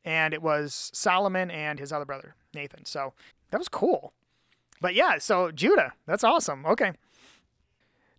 And 0.03 0.33
it 0.33 0.41
was 0.41 0.91
Solomon 0.93 1.51
and 1.51 1.79
his 1.79 1.93
other 1.93 2.05
brother, 2.05 2.35
Nathan. 2.53 2.85
So 2.85 3.13
that 3.51 3.59
was 3.59 3.69
cool. 3.69 4.13
But 4.81 4.95
yeah, 4.95 5.19
so 5.19 5.51
Judah, 5.51 5.93
that's 6.05 6.23
awesome. 6.23 6.65
Okay. 6.65 6.93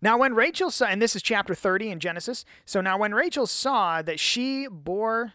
Now, 0.01 0.17
when 0.17 0.33
Rachel 0.33 0.71
saw, 0.71 0.85
and 0.85 1.01
this 1.01 1.15
is 1.15 1.21
chapter 1.21 1.53
30 1.53 1.89
in 1.89 1.99
Genesis. 1.99 2.43
So 2.65 2.81
now, 2.81 2.97
when 2.97 3.13
Rachel 3.13 3.47
saw 3.47 4.01
that 4.01 4.19
she 4.19 4.67
bore, 4.69 5.33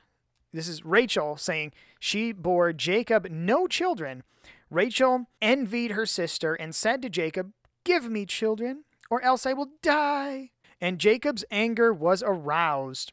this 0.53 0.69
is 0.69 0.85
Rachel 0.85 1.37
saying 1.37 1.73
she 2.01 2.33
bore 2.33 2.73
Jacob 2.73 3.29
no 3.31 3.67
children, 3.67 4.25
Rachel 4.71 5.27
envied 5.41 5.93
her 5.93 6.05
sister 6.05 6.55
and 6.55 6.75
said 6.75 7.01
to 7.03 7.09
Jacob, 7.09 7.53
Give 7.85 8.11
me 8.11 8.27
children, 8.27 8.85
or 9.11 9.23
else 9.23 9.47
I 9.47 9.55
will 9.55 9.71
die. 9.81 10.51
And 10.81 10.99
Jacob's 10.99 11.45
anger 11.51 11.93
was 11.93 12.23
aroused. 12.23 13.13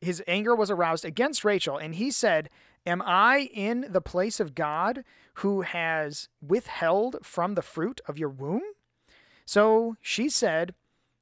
His 0.00 0.22
anger 0.28 0.54
was 0.54 0.70
aroused 0.70 1.04
against 1.04 1.44
Rachel, 1.44 1.76
and 1.76 1.96
he 1.96 2.10
said, 2.10 2.50
Am 2.86 3.02
I 3.02 3.48
in 3.52 3.86
the 3.88 4.00
place 4.00 4.38
of 4.38 4.54
God 4.54 5.02
who 5.34 5.62
has 5.62 6.28
withheld 6.40 7.16
from 7.22 7.54
the 7.54 7.62
fruit 7.62 8.00
of 8.06 8.18
your 8.18 8.28
womb? 8.28 8.62
So 9.44 9.96
she 10.00 10.28
said, 10.28 10.74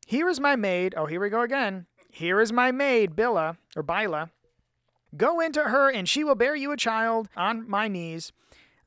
Here 0.07 0.29
is 0.29 0.41
my 0.41 0.57
maid. 0.57 0.95
Oh, 0.97 1.07
here 1.07 1.21
we 1.21 1.29
go 1.29 1.43
again. 1.43 1.87
Here 2.11 2.41
is 2.41 2.53
my 2.53 2.71
maid, 2.71 3.17
Bilhah, 3.17 3.57
or 3.75 3.83
Bila. 3.83 4.31
Go 5.17 5.41
into 5.41 5.63
her, 5.65 5.91
and 5.91 6.09
she 6.09 6.25
will 6.25 6.35
bear 6.35 6.55
you 6.55 6.73
a 6.73 6.77
child 6.77 7.29
on 7.37 7.69
my 7.69 7.89
knees, 7.89 8.33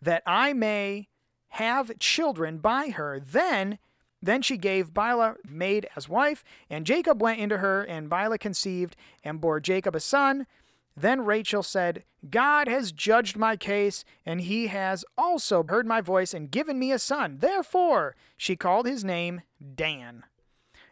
that 0.02 0.24
I 0.26 0.54
may 0.54 1.08
have 1.50 2.00
children 2.00 2.60
by 2.60 2.90
her. 2.90 3.20
Then 3.20 3.80
then 4.22 4.42
she 4.42 4.58
gave 4.58 4.92
Bilhah 4.94 5.36
maid 5.48 5.88
as 5.96 6.10
wife, 6.10 6.44
and 6.68 6.86
Jacob 6.86 7.22
went 7.22 7.40
into 7.40 7.60
her, 7.60 7.84
and 7.84 8.10
Bilhah 8.10 8.40
conceived 8.40 8.96
and 9.24 9.40
bore 9.40 9.60
Jacob 9.60 9.96
a 9.96 10.00
son. 10.00 10.48
Then 10.98 11.26
Rachel 11.26 11.64
said, 11.64 12.04
God 12.30 12.68
has 12.68 12.92
judged 12.92 13.38
my 13.38 13.56
case, 13.58 14.06
and 14.26 14.42
he 14.42 14.68
has 14.68 15.04
also 15.18 15.64
heard 15.68 15.86
my 15.86 16.02
voice 16.02 16.34
and 16.34 16.50
given 16.50 16.80
me 16.80 16.92
a 16.92 17.00
son. 17.00 17.38
Therefore, 17.40 18.16
she 18.38 18.56
called 18.56 18.88
his 18.88 19.04
name 19.04 19.42
Dan. 19.76 20.24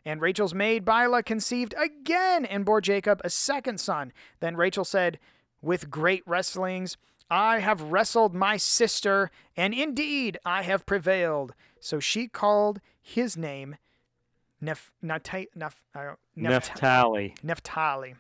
And 0.06 0.20
Rachel's 0.20 0.54
maid 0.54 0.84
Bilhah 0.84 1.26
conceived 1.26 1.74
again 1.78 2.46
and 2.46 2.66
bore 2.66 2.82
Jacob 2.82 3.22
a 3.24 3.30
second 3.30 3.80
son. 3.80 4.12
Then 4.42 4.58
Rachel 4.58 4.84
said, 4.84 5.18
With 5.62 5.90
great 5.90 6.24
wrestlings, 6.28 6.98
I 7.30 7.60
have 7.60 7.82
wrestled 7.82 8.36
my 8.36 8.58
sister, 8.58 9.32
and 9.56 9.74
indeed 9.74 10.38
I 10.46 10.64
have 10.64 10.86
prevailed. 10.86 11.54
So 11.80 12.02
she 12.02 12.28
called 12.28 12.82
his 13.02 13.38
name 13.38 13.78
Neph- 14.62 14.92
uh, 15.02 15.20
Neph- 15.58 16.16
Naphtali. 16.36 17.36
Naphtali. 17.42 18.16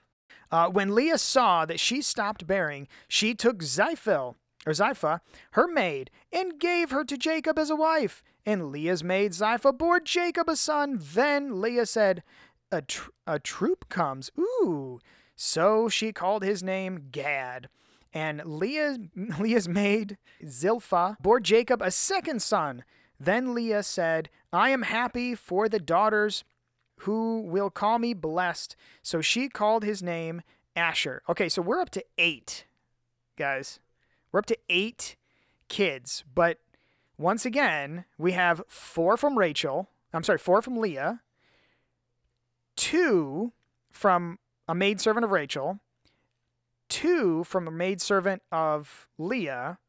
Uh, 0.53 0.69
when 0.69 0.93
Leah 0.93 1.17
saw 1.17 1.65
that 1.65 1.79
she 1.79 1.99
stopped 1.99 2.45
bearing, 2.45 2.87
she 3.07 3.33
took 3.33 3.63
Xiphil, 3.63 4.35
or 4.67 4.71
Zipha, 4.71 5.19
her 5.53 5.67
maid, 5.67 6.11
and 6.31 6.59
gave 6.59 6.91
her 6.91 7.03
to 7.05 7.17
Jacob 7.17 7.57
as 7.57 7.71
a 7.71 7.75
wife. 7.75 8.23
And 8.45 8.71
Leah's 8.71 9.03
maid 9.03 9.31
Zipha 9.31 9.75
bore 9.75 9.99
Jacob 9.99 10.47
a 10.47 10.55
son. 10.55 10.99
Then 11.01 11.59
Leah 11.59 11.87
said, 11.87 12.21
a, 12.71 12.83
tr- 12.83 13.09
a 13.25 13.39
troop 13.39 13.89
comes. 13.89 14.29
Ooh. 14.39 14.99
So 15.35 15.89
she 15.89 16.13
called 16.13 16.43
his 16.43 16.61
name 16.61 17.07
Gad. 17.11 17.67
And 18.13 18.43
Leah, 18.45 18.97
Leah's 19.39 19.67
maid 19.67 20.19
Zilpha 20.45 21.17
bore 21.19 21.39
Jacob 21.39 21.81
a 21.81 21.89
second 21.89 22.43
son. 22.43 22.83
Then 23.19 23.55
Leah 23.55 23.81
said, 23.81 24.29
I 24.51 24.69
am 24.69 24.83
happy 24.83 25.33
for 25.33 25.67
the 25.67 25.79
daughters 25.79 26.43
who 26.97 27.41
will 27.41 27.69
call 27.69 27.99
me 27.99 28.13
blessed. 28.13 28.75
So 29.01 29.21
she 29.21 29.49
called 29.49 29.83
his 29.83 30.01
name 30.01 30.41
Asher. 30.75 31.21
Okay, 31.29 31.49
so 31.49 31.61
we're 31.61 31.81
up 31.81 31.89
to 31.91 32.03
eight, 32.17 32.65
guys. 33.37 33.79
We're 34.31 34.39
up 34.39 34.45
to 34.47 34.57
eight 34.69 35.15
kids. 35.67 36.23
But 36.33 36.59
once 37.17 37.45
again, 37.45 38.05
we 38.17 38.31
have 38.33 38.63
four 38.67 39.17
from 39.17 39.37
Rachel. 39.37 39.89
I'm 40.13 40.23
sorry, 40.23 40.37
four 40.37 40.61
from 40.61 40.77
Leah, 40.77 41.21
two 42.75 43.51
from 43.91 44.39
a 44.67 44.75
maidservant 44.75 45.23
of 45.23 45.31
Rachel, 45.31 45.79
two 46.89 47.43
from 47.43 47.67
a 47.67 47.71
maidservant 47.71 48.41
of 48.51 49.07
Leah. 49.17 49.79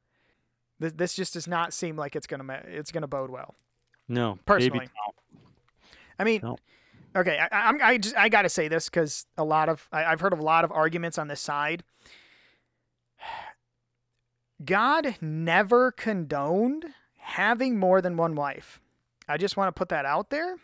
This, 0.80 0.92
this 0.92 1.14
just 1.14 1.34
does 1.34 1.46
not 1.46 1.72
seem 1.72 1.96
like 1.96 2.16
it's 2.16 2.26
gonna 2.26 2.62
it's 2.66 2.90
gonna 2.90 3.06
bode 3.06 3.30
well. 3.30 3.54
No, 4.08 4.38
Personally. 4.44 4.88
I 6.18 6.24
mean, 6.24 6.40
No. 6.42 6.56
Okay, 7.16 7.38
I, 7.38 7.68
I'm 7.68 7.82
I 7.82 7.98
just 7.98 8.16
I 8.16 8.28
gotta 8.28 8.48
say 8.48 8.68
this 8.68 8.88
because 8.88 9.26
a 9.36 9.44
lot 9.44 9.68
of 9.68 9.88
I, 9.92 10.04
I've 10.04 10.20
heard 10.20 10.32
of 10.32 10.38
a 10.38 10.44
lot 10.44 10.64
of 10.64 10.72
arguments 10.72 11.18
on 11.18 11.28
this 11.28 11.40
side. 11.40 11.84
God 14.64 15.16
never 15.20 15.90
condoned 15.92 16.86
having 17.16 17.78
more 17.78 18.00
than 18.00 18.16
one 18.16 18.34
wife. 18.34 18.80
I 19.28 19.36
just 19.36 19.56
want 19.56 19.74
to 19.74 19.78
put 19.78 19.88
that 19.88 20.04
out 20.04 20.30
there. 20.30 20.56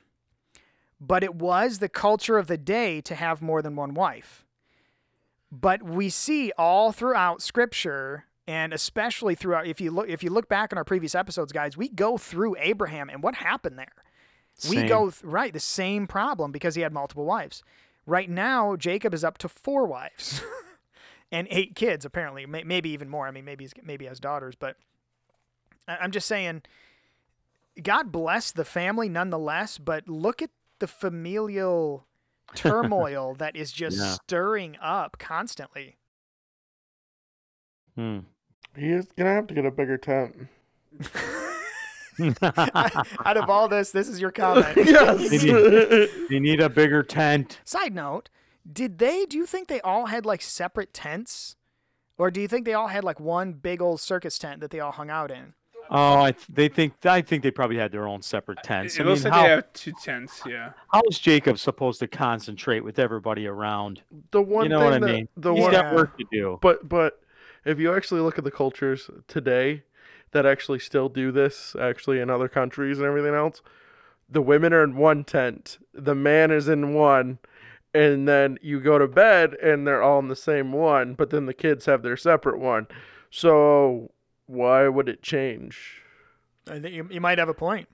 But 1.01 1.25
it 1.25 1.35
was 1.35 1.79
the 1.79 1.89
culture 1.89 2.37
of 2.37 2.47
the 2.47 2.59
day 2.59 3.01
to 3.03 3.15
have 3.15 3.41
more 3.41 3.63
than 3.63 3.75
one 3.75 3.95
wife. 3.95 4.45
But 5.51 5.83
we 5.83 6.11
see 6.11 6.53
all 6.59 6.93
throughout 6.93 7.41
Scripture, 7.41 8.27
and 8.47 8.75
especially 8.75 9.35
throughout 9.35 9.67
if 9.67 9.81
you 9.81 9.91
look 9.91 10.09
if 10.09 10.23
you 10.23 10.31
look 10.31 10.49
back 10.49 10.73
in 10.73 10.79
our 10.79 10.85
previous 10.85 11.15
episodes, 11.15 11.53
guys, 11.53 11.77
we 11.77 11.89
go 11.89 12.19
through 12.19 12.57
Abraham 12.59 13.09
and 13.09 13.23
what 13.23 13.37
happened 13.37 13.79
there 13.79 13.95
we 14.69 14.83
go 14.89 15.11
th- 15.11 15.23
right 15.23 15.53
the 15.53 15.61
same 15.61 16.07
problem 16.07 16.53
because 16.53 16.75
he 16.75 16.83
had 16.83 16.93
multiple 16.93 17.25
wives. 17.25 17.63
Right 18.07 18.29
now, 18.29 18.77
Jacob 18.77 19.15
is 19.15 19.23
up 19.25 19.39
to 19.39 19.49
four 19.49 19.87
wives 19.87 20.43
and 21.33 21.47
eight 21.51 21.75
kids. 21.77 22.05
Apparently, 22.05 22.45
May- 22.47 22.65
maybe 22.65 22.91
even 22.91 23.09
more. 23.09 23.27
I 23.27 23.31
mean, 23.31 23.45
maybe 23.45 23.65
he's, 23.65 23.73
maybe 23.83 24.05
he 24.05 24.09
has 24.09 24.19
daughters, 24.21 24.55
but 24.57 24.77
I- 25.89 25.99
I'm 25.99 26.11
just 26.11 26.27
saying. 26.27 26.63
God 27.81 28.11
bless 28.13 28.51
the 28.53 28.65
family 28.65 29.09
nonetheless, 29.09 29.79
but 29.79 30.07
look 30.09 30.43
at 30.43 30.51
the 30.81 30.89
familial 30.89 32.05
turmoil 32.55 33.35
that 33.37 33.55
is 33.57 33.71
just 33.73 33.97
Yeah. 33.97 34.11
stirring 34.15 34.77
up 34.83 35.19
constantly. 35.19 35.97
Hmm. 37.95 38.19
He 38.77 38.91
is 38.91 39.07
gonna 39.17 39.33
have 39.33 39.47
to 39.47 39.55
get 39.55 39.65
a 39.65 39.71
bigger 39.71 39.97
tent. 39.97 40.49
Out 43.25 43.37
of 43.37 43.49
all 43.51 43.69
this, 43.69 43.91
this 43.93 44.09
is 44.09 44.21
your 44.21 44.31
comment. 44.31 44.69
yes. 44.77 45.43
you 45.43 46.41
need 46.41 46.61
a 46.61 46.69
bigger 46.69 47.03
tent. 47.03 47.61
Side 47.65 47.95
note, 47.95 48.29
did 48.71 48.99
they 48.99 49.25
do 49.27 49.37
you 49.37 49.47
think 49.47 49.69
they 49.69 49.81
all 49.81 50.07
had 50.07 50.27
like 50.27 50.43
separate 50.43 50.93
tents? 50.93 51.57
Or 52.19 52.31
do 52.31 52.41
you 52.41 52.49
think 52.49 52.67
they 52.67 52.75
all 52.75 52.89
had 52.89 53.03
like 53.05 53.19
one 53.19 53.55
big 53.55 53.81
old 53.81 54.01
circus 54.01 54.39
tent 54.39 54.61
that 54.61 54.71
they 54.71 54.81
all 54.81 54.93
hung 54.93 55.09
out 55.11 55.31
in? 55.31 55.55
Oh, 55.93 56.21
I 56.21 56.33
th- 56.33 56.47
they 56.49 56.69
think 56.69 56.95
I 57.05 57.21
think 57.21 57.43
they 57.43 57.51
probably 57.51 57.77
had 57.79 57.91
their 57.91 58.07
own 58.07 58.23
separate 58.23 58.63
tents. 58.63 58.97
It 58.99 59.03
I 59.03 59.09
looks 59.09 59.25
mean, 59.25 59.33
like 59.33 59.41
how, 59.41 59.47
they 59.49 59.55
have 59.55 59.73
two 59.73 59.93
tents. 60.05 60.41
Yeah. 60.47 60.73
how 60.93 61.03
is 61.09 61.19
Jacob 61.19 61.59
supposed 61.59 61.99
to 62.01 62.07
concentrate 62.07 62.81
with 62.85 62.99
everybody 62.99 63.47
around? 63.47 64.03
the 64.31 64.41
one 64.43 64.65
you 64.65 64.69
know 64.69 64.79
thing 64.81 64.85
what 64.85 64.95
I 64.95 64.99
that, 65.01 65.13
mean? 65.15 65.29
the 65.37 65.53
He's 65.53 65.63
one, 65.63 65.73
got 65.73 65.87
Yeah. 65.87 65.95
work 65.95 66.17
to 66.19 66.25
do. 66.31 66.59
but 66.63 66.89
but 66.89 67.19
if 67.65 67.81
you 67.81 67.93
actually 67.95 68.21
look 68.21 68.39
at 68.39 68.45
the 68.45 68.51
cultures 68.53 69.11
today 69.27 69.83
that 70.33 70.47
actually 70.47 70.79
still 70.79 71.09
do 71.09 71.33
this, 71.33 71.75
actually 71.81 72.21
in 72.21 72.31
other 72.31 72.49
countries 72.49 72.99
and 72.99 73.07
everything 73.07 73.35
else, 73.35 73.63
the 74.29 74.43
women 74.43 74.73
are 74.73 74.85
in 74.85 74.97
one 74.97 75.25
tent, 75.25 75.79
the 75.93 76.15
man 76.15 76.51
is 76.51 76.69
in 76.69 76.95
one, 76.95 77.39
and 77.93 78.29
then 78.29 78.59
you 78.63 78.81
go 78.81 78.99
to 78.99 79.09
bed 79.09 79.55
and 79.55 79.87
they're 79.87 80.03
all 80.03 80.21
in 80.21 80.29
the 80.29 80.37
same 80.37 80.73
one, 80.73 81.15
but 81.15 81.31
then 81.31 81.47
the 81.47 81.55
kids 81.55 81.87
have 81.87 82.03
their 82.03 82.17
separate 82.17 82.59
one. 82.59 82.87
So 83.31 84.13
why 84.47 84.89
would 84.89 85.09
it 85.09 85.23
change? 85.23 86.01
I 86.69 86.79
think 86.79 86.95
you, 86.95 87.09
you 87.11 87.21
might 87.21 87.39
have 87.39 87.49
a 87.49 87.55
point. 87.55 87.89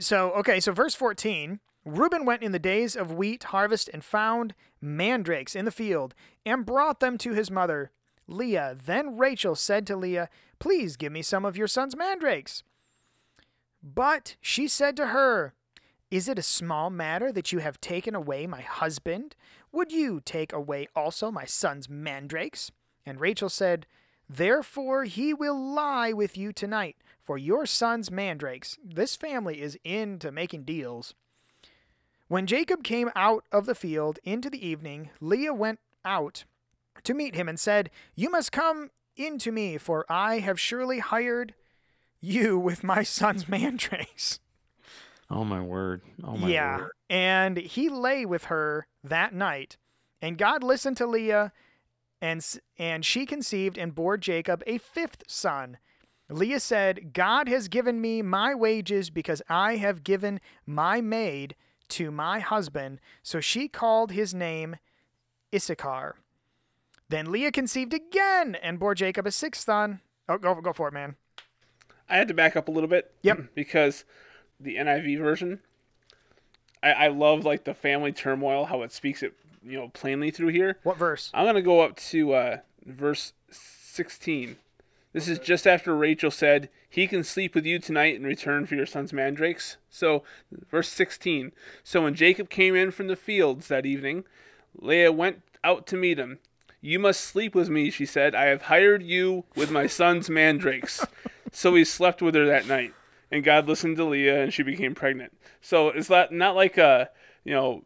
So, 0.00 0.32
okay, 0.32 0.60
so 0.60 0.72
verse 0.72 0.94
14 0.94 1.60
Reuben 1.84 2.26
went 2.26 2.42
in 2.42 2.52
the 2.52 2.58
days 2.58 2.94
of 2.94 3.12
wheat 3.12 3.44
harvest 3.44 3.88
and 3.92 4.04
found 4.04 4.54
mandrakes 4.80 5.56
in 5.56 5.64
the 5.64 5.70
field 5.70 6.14
and 6.44 6.66
brought 6.66 7.00
them 7.00 7.16
to 7.18 7.32
his 7.32 7.50
mother, 7.50 7.90
Leah. 8.30 8.76
Then 8.84 9.16
Rachel 9.18 9.54
said 9.54 9.86
to 9.86 9.96
Leah, 9.96 10.28
Please 10.58 10.96
give 10.96 11.12
me 11.12 11.22
some 11.22 11.44
of 11.44 11.56
your 11.56 11.66
son's 11.66 11.96
mandrakes. 11.96 12.62
But 13.82 14.36
she 14.40 14.68
said 14.68 14.96
to 14.96 15.08
her, 15.08 15.54
Is 16.10 16.28
it 16.28 16.38
a 16.38 16.42
small 16.42 16.90
matter 16.90 17.32
that 17.32 17.52
you 17.52 17.58
have 17.58 17.80
taken 17.80 18.14
away 18.14 18.46
my 18.46 18.60
husband? 18.60 19.36
Would 19.72 19.92
you 19.92 20.20
take 20.20 20.52
away 20.52 20.88
also 20.94 21.30
my 21.30 21.44
son's 21.44 21.88
mandrakes? 21.88 22.70
And 23.06 23.20
Rachel 23.20 23.48
said, 23.48 23.86
Therefore 24.28 25.04
he 25.04 25.34
will 25.34 25.58
lie 25.58 26.12
with 26.12 26.36
you 26.36 26.52
tonight 26.52 26.96
for 27.22 27.36
your 27.36 27.66
son's 27.66 28.10
mandrakes. 28.10 28.78
This 28.84 29.16
family 29.16 29.60
is 29.60 29.78
into 29.82 30.30
making 30.30 30.64
deals. 30.64 31.14
When 32.28 32.46
Jacob 32.46 32.84
came 32.84 33.10
out 33.16 33.44
of 33.50 33.66
the 33.66 33.74
field 33.74 34.20
into 34.22 34.48
the 34.48 34.64
evening, 34.64 35.10
Leah 35.20 35.52
went 35.52 35.80
out 36.04 36.44
to 37.04 37.14
meet 37.14 37.34
him 37.34 37.48
and 37.48 37.58
said, 37.58 37.90
You 38.14 38.30
must 38.30 38.52
come 38.52 38.90
in 39.16 39.38
to 39.38 39.52
me, 39.52 39.78
for 39.78 40.04
I 40.08 40.38
have 40.40 40.58
surely 40.60 40.98
hired 40.98 41.54
you 42.20 42.58
with 42.58 42.84
my 42.84 43.02
son's 43.04 43.48
mandrakes. 43.48 44.40
Oh 45.30 45.44
my 45.44 45.60
word. 45.60 46.02
Oh 46.24 46.36
my 46.36 46.48
yeah. 46.48 46.78
word. 46.78 46.90
And 47.08 47.56
he 47.56 47.88
lay 47.88 48.26
with 48.26 48.44
her 48.44 48.86
that 49.04 49.32
night, 49.32 49.76
and 50.20 50.36
God 50.36 50.62
listened 50.62 50.96
to 50.98 51.06
Leah, 51.06 51.52
and 52.20 52.44
and 52.78 53.04
she 53.04 53.26
conceived 53.26 53.78
and 53.78 53.94
bore 53.94 54.16
Jacob 54.16 54.62
a 54.66 54.78
fifth 54.78 55.24
son. 55.28 55.78
Leah 56.28 56.60
said, 56.60 57.12
God 57.12 57.48
has 57.48 57.66
given 57.66 58.00
me 58.00 58.22
my 58.22 58.54
wages 58.54 59.10
because 59.10 59.42
I 59.48 59.76
have 59.76 60.04
given 60.04 60.40
my 60.64 61.00
maid 61.00 61.56
to 61.88 62.12
my 62.12 62.38
husband. 62.38 63.00
So 63.22 63.40
she 63.40 63.66
called 63.66 64.12
his 64.12 64.32
name 64.32 64.76
Issachar. 65.52 66.16
Then 67.10 67.32
Leah 67.32 67.50
conceived 67.50 67.92
again 67.92 68.54
and 68.54 68.78
bore 68.78 68.94
Jacob 68.94 69.26
a 69.26 69.32
sixth 69.32 69.64
son. 69.64 70.00
Oh, 70.28 70.38
go, 70.38 70.54
go 70.60 70.72
for 70.72 70.86
it, 70.86 70.94
man. 70.94 71.16
I 72.08 72.16
had 72.16 72.28
to 72.28 72.34
back 72.34 72.54
up 72.54 72.68
a 72.68 72.70
little 72.70 72.88
bit. 72.88 73.12
Yep. 73.22 73.48
Because 73.54 74.04
the 74.60 74.76
NIV 74.76 75.18
version, 75.18 75.60
I, 76.82 76.92
I 76.92 77.08
love 77.08 77.44
like 77.44 77.64
the 77.64 77.74
family 77.74 78.12
turmoil, 78.12 78.66
how 78.66 78.82
it 78.82 78.92
speaks 78.92 79.24
it, 79.24 79.34
you 79.62 79.76
know, 79.76 79.88
plainly 79.88 80.30
through 80.30 80.48
here. 80.48 80.78
What 80.84 80.98
verse? 80.98 81.30
I'm 81.34 81.46
gonna 81.46 81.62
go 81.62 81.80
up 81.80 81.96
to 81.96 82.32
uh, 82.32 82.56
verse 82.86 83.32
16. 83.50 84.56
This 85.12 85.26
is 85.26 85.40
just 85.40 85.66
after 85.66 85.96
Rachel 85.96 86.30
said, 86.30 86.68
"He 86.88 87.08
can 87.08 87.24
sleep 87.24 87.56
with 87.56 87.66
you 87.66 87.80
tonight 87.80 88.14
in 88.14 88.22
return 88.22 88.66
for 88.66 88.76
your 88.76 88.86
son's 88.86 89.12
mandrakes." 89.12 89.78
So, 89.88 90.22
verse 90.70 90.88
16. 90.88 91.50
So 91.82 92.02
when 92.02 92.14
Jacob 92.14 92.50
came 92.50 92.76
in 92.76 92.92
from 92.92 93.08
the 93.08 93.16
fields 93.16 93.66
that 93.66 93.84
evening, 93.84 94.24
Leah 94.76 95.10
went 95.10 95.42
out 95.64 95.88
to 95.88 95.96
meet 95.96 96.18
him. 96.18 96.38
"You 96.80 96.98
must 96.98 97.20
sleep 97.20 97.54
with 97.54 97.68
me," 97.68 97.90
she 97.90 98.06
said. 98.06 98.34
"I 98.34 98.46
have 98.46 98.62
hired 98.62 99.02
you 99.02 99.44
with 99.54 99.70
my 99.70 99.86
son's 99.86 100.28
mandrakes." 100.30 101.04
so 101.52 101.74
he 101.74 101.84
slept 101.84 102.22
with 102.22 102.34
her 102.34 102.46
that 102.46 102.66
night, 102.66 102.94
and 103.30 103.42
God 103.44 103.66
listened 103.68 103.96
to 103.96 104.04
Leah, 104.04 104.42
and 104.42 104.52
she 104.54 104.62
became 104.62 104.94
pregnant. 104.94 105.32
So 105.60 105.88
it's 105.88 106.10
not 106.10 106.32
not 106.32 106.54
like 106.56 106.78
a 106.78 107.10
you 107.44 107.52
know 107.54 107.84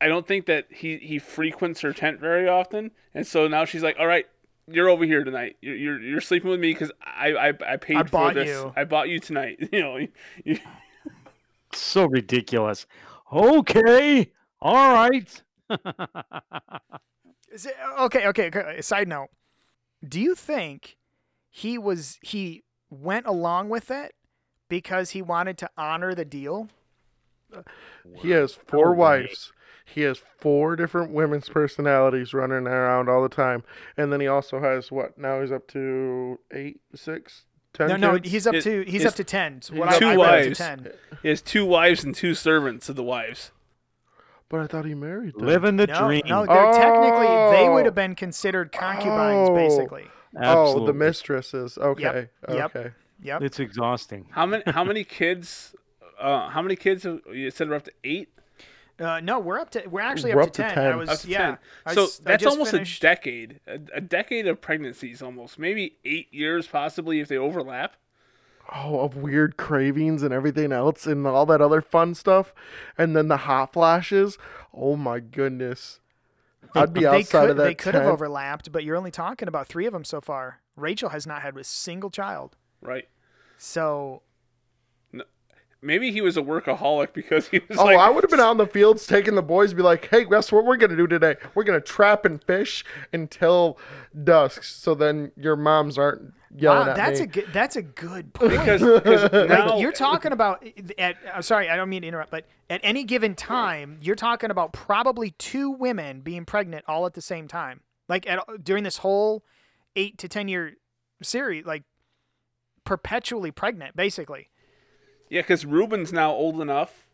I 0.00 0.08
don't 0.08 0.26
think 0.26 0.46
that 0.46 0.66
he 0.70 0.98
he 0.98 1.18
frequents 1.18 1.80
her 1.80 1.92
tent 1.92 2.20
very 2.20 2.48
often, 2.48 2.90
and 3.14 3.26
so 3.26 3.48
now 3.48 3.64
she's 3.64 3.82
like, 3.82 3.96
"All 3.98 4.06
right, 4.06 4.26
you're 4.68 4.88
over 4.88 5.04
here 5.04 5.24
tonight. 5.24 5.56
You're 5.60 5.76
you're, 5.76 6.00
you're 6.00 6.20
sleeping 6.20 6.50
with 6.50 6.60
me 6.60 6.72
because 6.72 6.92
I, 7.02 7.32
I 7.32 7.48
I 7.66 7.76
paid 7.76 7.96
I 7.96 8.02
for 8.04 8.08
bought 8.10 8.34
this. 8.34 8.48
you." 8.48 8.72
I 8.76 8.84
bought 8.84 9.08
you 9.08 9.18
tonight. 9.18 9.68
You 9.72 9.80
know, 9.80 9.98
you, 10.44 10.58
So 11.72 12.06
ridiculous. 12.06 12.86
Okay. 13.32 14.30
All 14.60 14.94
right. 14.94 15.42
Is 17.52 17.66
it, 17.66 17.74
uh, 17.82 18.04
okay, 18.04 18.26
okay, 18.28 18.46
okay. 18.48 18.76
Uh, 18.78 18.82
side 18.82 19.08
note. 19.08 19.28
Do 20.06 20.20
you 20.20 20.34
think 20.34 20.96
he 21.50 21.78
was 21.78 22.18
he 22.22 22.62
went 22.90 23.26
along 23.26 23.68
with 23.68 23.90
it 23.90 24.14
because 24.68 25.10
he 25.10 25.22
wanted 25.22 25.58
to 25.58 25.70
honor 25.76 26.14
the 26.14 26.24
deal? 26.24 26.68
He 28.16 28.30
has 28.30 28.52
four 28.52 28.88
oh, 28.88 28.92
No 28.92 28.98
wives. 28.98 29.52
He 29.86 30.02
has 30.02 30.20
four 30.38 30.76
different 30.76 31.12
women's 31.12 31.48
personalities 31.48 32.34
running 32.34 32.66
around 32.66 33.08
all 33.08 33.22
the 33.22 33.28
time, 33.30 33.64
and 33.96 34.12
then 34.12 34.20
he 34.20 34.26
also 34.26 34.60
has 34.60 34.92
what? 34.92 35.16
Now 35.16 35.40
he's 35.40 35.50
up 35.50 35.66
to 35.68 36.38
eight, 36.52 36.80
six, 36.94 37.46
ten. 37.72 37.88
No, 37.88 37.96
no, 37.96 38.18
kids? 38.18 38.30
he's 38.30 38.46
up 38.46 38.54
It- 38.56 38.64
to 38.64 38.82
he's 38.86 39.06
up 39.06 39.14
to 39.14 39.24
ten. 39.24 39.62
So 39.62 39.76
what 39.76 39.98
two 39.98 40.08
I 40.08 40.14
read 40.14 40.20
up 40.20 40.42
to 40.42 40.48
wives. 40.48 40.58
ten. 40.58 40.92
he 41.22 41.28
has 41.28 41.40
two 41.40 41.64
wives 41.64 42.04
and 42.04 42.14
two 42.14 42.34
servants 42.34 42.90
of 42.90 42.96
the 42.96 43.02
wives. 43.02 43.50
But 44.50 44.60
I 44.60 44.66
thought 44.66 44.86
he 44.86 44.94
married 44.94 45.34
them. 45.34 45.46
Living 45.46 45.76
the 45.76 45.86
No, 45.86 46.06
dream. 46.06 46.22
no, 46.26 46.46
they're 46.46 46.72
technically 46.72 47.26
they 47.56 47.68
would 47.68 47.82
Oh. 47.82 47.84
have 47.84 47.94
been 47.94 48.14
considered 48.14 48.72
concubines, 48.72 49.48
Oh. 49.50 49.54
basically. 49.54 50.06
Absolutely. 50.36 50.82
Oh, 50.82 50.86
the 50.86 50.92
mistresses. 50.94 51.76
Okay. 51.78 52.28
Yep. 52.48 52.76
Okay. 52.76 52.90
Yep. 53.22 53.42
It's 53.42 53.60
exhausting. 53.60 54.26
How 54.30 54.46
many 54.46 54.62
how 54.66 54.84
many 54.84 55.04
kids? 55.04 55.74
Uh, 56.18 56.48
how 56.48 56.62
many 56.62 56.76
kids? 56.76 57.02
Have, 57.04 57.20
you 57.32 57.50
said 57.50 57.68
we're 57.68 57.76
up 57.76 57.84
to 57.84 57.92
eight. 58.04 58.28
Uh, 58.98 59.20
no, 59.20 59.38
we're 59.38 59.58
up 59.58 59.70
to 59.70 59.86
we're 59.88 60.00
actually 60.00 60.34
We're 60.34 60.42
up, 60.42 60.48
up 60.48 60.52
to 60.54 60.62
to 60.62 60.68
ten. 60.70 60.78
I 60.86 60.88
10. 60.90 60.98
was 60.98 61.08
Up 61.08 61.18
to 61.20 61.28
yeah. 61.28 61.38
10. 61.38 61.58
I 61.86 61.94
So 61.94 62.04
s- 62.04 62.20
I 62.20 62.30
that's 62.30 62.42
just 62.42 62.52
almost 62.52 62.70
finished- 62.72 62.98
a 62.98 63.06
decade. 63.06 63.60
A, 63.68 63.78
a 63.94 64.00
decade 64.00 64.46
of 64.48 64.60
pregnancies, 64.60 65.22
almost 65.22 65.58
maybe 65.58 65.98
eight 66.04 66.32
years, 66.34 66.66
possibly 66.66 67.20
if 67.20 67.28
they 67.28 67.36
overlap. 67.36 67.94
Oh, 68.74 69.00
of 69.00 69.16
weird 69.16 69.56
cravings 69.56 70.22
and 70.22 70.32
everything 70.34 70.72
else 70.72 71.06
and 71.06 71.26
all 71.26 71.46
that 71.46 71.60
other 71.62 71.80
fun 71.80 72.14
stuff, 72.14 72.52
and 72.98 73.16
then 73.16 73.28
the 73.28 73.38
hot 73.38 73.72
flashes. 73.72 74.36
Oh 74.74 74.94
my 74.96 75.20
goodness. 75.20 76.00
I'd 76.74 76.92
be 76.92 77.00
they 77.00 77.06
outside 77.06 77.40
could 77.40 77.50
of 77.50 77.56
that. 77.56 77.62
they 77.64 77.74
could 77.74 77.94
have 77.94 78.04
overlapped, 78.06 78.70
but 78.70 78.84
you're 78.84 78.96
only 78.96 79.10
talking 79.10 79.48
about 79.48 79.68
three 79.68 79.86
of 79.86 79.92
them 79.94 80.04
so 80.04 80.20
far. 80.20 80.60
Rachel 80.76 81.08
has 81.08 81.26
not 81.26 81.40
had 81.42 81.56
a 81.56 81.64
single 81.64 82.10
child, 82.10 82.56
Right. 82.82 83.08
so 83.56 84.22
Maybe 85.80 86.10
he 86.10 86.20
was 86.20 86.36
a 86.36 86.42
workaholic 86.42 87.12
because 87.12 87.46
he 87.48 87.60
was 87.68 87.78
Oh, 87.78 87.84
like, 87.84 87.96
I 87.98 88.10
would 88.10 88.24
have 88.24 88.30
been 88.32 88.40
out 88.40 88.50
in 88.50 88.56
the 88.56 88.66
fields 88.66 89.06
taking 89.06 89.36
the 89.36 89.42
boys, 89.42 89.72
be 89.72 89.80
like, 89.82 90.08
"Hey, 90.08 90.24
guess 90.24 90.50
what 90.50 90.64
we're 90.64 90.76
gonna 90.76 90.96
do 90.96 91.06
today? 91.06 91.36
We're 91.54 91.62
gonna 91.62 91.80
trap 91.80 92.24
and 92.24 92.42
fish 92.42 92.84
until 93.12 93.78
dusk, 94.24 94.64
so 94.64 94.96
then 94.96 95.30
your 95.36 95.54
moms 95.54 95.96
aren't 95.96 96.34
yelling 96.56 96.86
wow, 96.86 96.90
at 96.90 96.96
that's 96.96 97.20
me." 97.20 97.24
a 97.24 97.28
good 97.28 97.46
that's 97.52 97.76
a 97.76 97.82
good 97.82 98.32
point. 98.34 98.50
because 98.52 98.80
because 98.82 99.32
now 99.32 99.70
like 99.72 99.80
you're 99.80 99.92
talking 99.92 100.32
about 100.32 100.64
eh, 100.64 100.70
at 100.98 101.16
I'm 101.34 101.42
sorry, 101.42 101.68
I 101.68 101.76
don't 101.76 101.88
mean 101.88 102.02
to 102.02 102.08
interrupt, 102.08 102.30
but 102.30 102.44
at 102.70 102.80
any 102.82 103.04
given 103.04 103.34
time, 103.34 103.98
you're 104.02 104.16
talking 104.16 104.50
about 104.50 104.72
probably 104.72 105.30
two 105.32 105.70
women 105.70 106.20
being 106.20 106.44
pregnant 106.44 106.84
all 106.88 107.06
at 107.06 107.14
the 107.14 107.22
same 107.22 107.48
time. 107.48 107.80
Like 108.08 108.26
at 108.28 108.40
during 108.64 108.84
this 108.84 108.98
whole 108.98 109.44
8 109.96 110.16
to 110.18 110.28
10 110.28 110.48
year 110.48 110.74
series, 111.22 111.64
like 111.66 111.82
perpetually 112.84 113.50
pregnant 113.50 113.94
basically. 113.96 114.48
yeah, 115.28 115.40
because 115.42 115.66
Reuben's 115.66 116.12
now 116.12 116.30
old 116.32 116.60
enough 116.60 117.06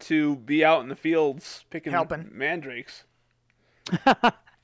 to 0.00 0.36
be 0.36 0.64
out 0.64 0.82
in 0.82 0.88
the 0.88 0.96
fields 0.96 1.64
picking 1.70 1.92
Helping. 1.92 2.28
mandrakes. 2.32 3.04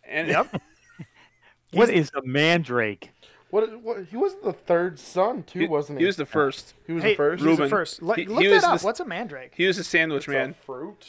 and 0.05 0.29
Yep. 0.29 0.61
What 1.73 1.91
is 1.91 2.11
a 2.17 2.23
mandrake? 2.27 3.11
What, 3.51 3.81
what? 3.83 4.05
He 4.07 4.17
was 4.17 4.35
the 4.45 4.53
third 4.53 4.99
son 4.99 5.43
too, 5.43 5.61
he, 5.61 5.67
wasn't 5.69 5.99
he? 5.99 6.03
he 6.05 6.07
was 6.07 6.17
the 6.17 6.27
first. 6.27 6.75
He 6.87 6.93
was 6.93 7.03
Hey, 7.03 7.13
the 7.13 7.17
first. 7.17 7.43
he 7.43 7.49
was 7.49 7.59
the 7.59 7.69
first. 7.69 8.03
Look, 8.03 8.19
He- 8.19 8.27
look 8.27 8.43
he 8.43 8.49
that 8.49 8.65
up. 8.65 8.81
the 8.81 8.85
What's 8.85 9.01
a 9.01 9.05
mandrake? 9.07 9.53
He 9.55 9.67
was 9.67 9.79
a 9.79 9.85
sandwich 9.85 10.25
It's 10.25 10.29
a 10.29 10.31
man. 10.33 10.55
fruit. 10.55 11.07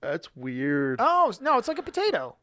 That's 0.00 0.34
weird. 0.36 0.96
Oh 0.98 1.32
no, 1.40 1.58
it's 1.58 1.68
like 1.68 1.78
a 1.78 1.82
potato. 1.82 2.36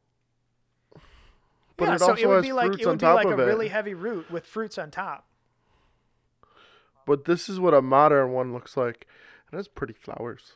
But 1.75 1.87
yeah, 1.87 1.95
it 1.95 1.99
so 1.99 2.09
also 2.11 2.21
it 2.21 2.27
would 2.27 2.43
be 2.43 2.53
like 2.53 2.79
it 2.79 2.85
would 2.85 2.99
be 2.99 3.05
like 3.05 3.25
a 3.25 3.31
it. 3.31 3.35
really 3.45 3.67
heavy 3.69 3.95
root 3.95 4.29
with 4.29 4.45
fruits 4.45 4.77
on 4.77 4.91
top. 4.91 5.25
But 7.05 7.25
this 7.25 7.49
is 7.49 7.59
what 7.59 7.73
a 7.73 7.81
modern 7.81 8.31
one 8.31 8.53
looks 8.53 8.77
like. 8.77 9.07
It 9.51 9.55
has 9.55 9.67
pretty 9.67 9.93
flowers. 9.93 10.53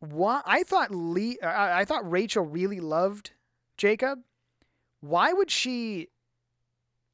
Why? 0.00 0.40
I 0.46 0.62
thought 0.62 0.94
Lee. 0.94 1.38
uh, 1.42 1.46
I 1.46 1.80
I 1.80 1.84
thought 1.84 2.10
Rachel 2.10 2.44
really 2.44 2.80
loved 2.80 3.32
Jacob. 3.76 4.20
Why 5.00 5.32
would 5.32 5.50
she? 5.50 6.08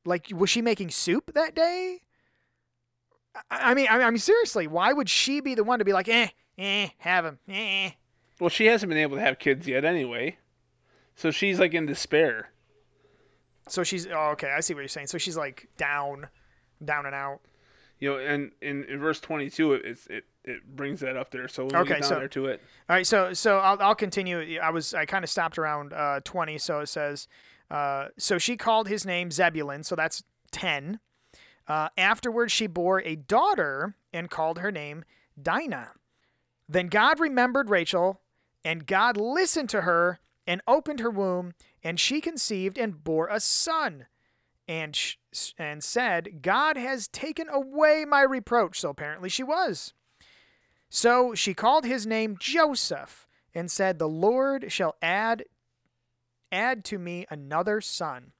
Like, 0.05 0.29
was 0.35 0.51
she 0.51 0.63
making 0.63 0.91
soup 0.91 1.33
that 1.35 1.55
day? 1.55 2.01
I, 3.51 3.71
I 3.71 3.75
mean, 3.75 3.87
I 3.91 3.99
mean, 3.99 4.07
I 4.07 4.11
mean, 4.11 4.19
seriously, 4.19 4.67
why 4.67 4.93
would 4.93 5.09
she 5.09 5.41
be 5.41 5.55
the 5.55 5.65
one 5.65 5.79
to 5.79 5.85
be 5.85 5.93
like, 5.93 6.09
eh, 6.09 6.29
eh, 6.59 6.89
have 6.99 7.25
him, 7.25 7.39
eh? 7.49 7.91
Well, 8.41 8.51
she 8.51 8.67
hasn't 8.67 8.89
been 8.91 8.99
able 8.99 9.17
to 9.17 9.23
have 9.23 9.39
kids 9.39 9.69
yet 9.69 9.85
anyway, 9.85 10.39
so 11.15 11.31
she's 11.31 11.61
like 11.61 11.75
in 11.75 11.87
despair. 11.87 12.51
So 13.69 13.85
she's 13.85 14.07
oh, 14.09 14.31
okay. 14.33 14.51
I 14.51 14.61
see 14.61 14.75
what 14.75 14.81
you're 14.81 14.89
saying. 14.89 15.07
So 15.07 15.19
she's 15.19 15.37
like 15.37 15.69
down, 15.77 16.27
down 16.85 17.07
and 17.07 17.15
out. 17.15 17.41
You 18.01 18.11
know, 18.11 18.19
and 18.19 18.51
in, 18.61 18.83
in 18.85 18.99
verse 18.99 19.21
22, 19.21 19.75
it, 19.75 19.83
it's, 19.85 20.07
it 20.09 20.25
it 20.45 20.75
brings 20.75 20.99
that 21.01 21.17
up 21.17 21.31
there. 21.31 21.47
So 21.47 21.67
when 21.67 21.73
we 21.75 21.79
Okay, 21.83 21.89
get 21.91 22.01
down 22.01 22.09
so- 22.09 22.19
there 22.19 22.29
to 22.29 22.47
it, 22.47 22.61
All 22.91 22.97
right, 22.97 23.07
so 23.07 23.33
so 23.33 23.59
I'll 23.59 23.81
I'll 23.81 23.95
continue. 23.95 24.59
I 24.59 24.71
was 24.71 24.93
I 24.93 25.07
kind 25.07 25.23
of 25.23 25.31
stopped 25.31 25.57
around 25.57 25.93
uh, 25.93 26.19
twenty, 26.25 26.59
so 26.59 26.81
it 26.81 26.89
says, 26.89 27.29
uh, 27.73 28.09
so 28.19 28.37
she 28.37 28.57
called 28.59 28.87
his 28.87 29.07
name 29.07 29.31
Zebulun, 29.31 29.83
so 29.83 29.97
that's 29.97 30.23
ten. 30.51 31.01
Uh, 31.67 31.89
afterwards, 31.97 32.53
she 32.53 32.67
bore 32.67 33.01
a 33.01 33.17
daughter 33.17 33.95
and 34.13 34.29
called 34.29 34.59
her 34.59 34.71
name 34.71 35.05
Dinah. 35.41 35.93
Then 36.69 36.89
God 36.89 37.19
remembered 37.19 37.71
Rachel, 37.71 38.21
and 38.63 38.87
God 38.87 39.17
listened 39.17 39.71
to 39.71 39.81
her 39.83 40.21
and 40.47 40.61
opened 40.67 41.01
her 41.01 41.11
womb, 41.11 41.55
and 41.83 41.99
she 41.99 42.21
conceived 42.21 42.77
and 42.77 43.03
bore 43.03 43.29
a 43.29 43.41
son, 43.41 44.07
and 44.69 44.95
sh- 44.95 45.17
and 45.57 45.83
said, 45.83 46.43
God 46.43 46.77
has 46.77 47.09
taken 47.09 47.49
away 47.49 48.05
my 48.07 48.21
reproach. 48.21 48.81
So 48.81 48.91
apparently 48.91 49.31
she 49.31 49.43
was. 49.43 49.95
So 50.91 51.35
she 51.35 51.55
called 51.55 51.87
his 51.87 52.07
name 52.07 52.37
Joseph 52.39 53.27
and 53.55 53.71
said, 53.71 53.99
The 53.99 54.09
Lord 54.09 54.71
shall 54.71 54.97
add 55.01 55.45
add 56.53 56.85
to 56.87 56.99
me 56.99 57.27
another 57.31 57.81
son. 57.81 58.33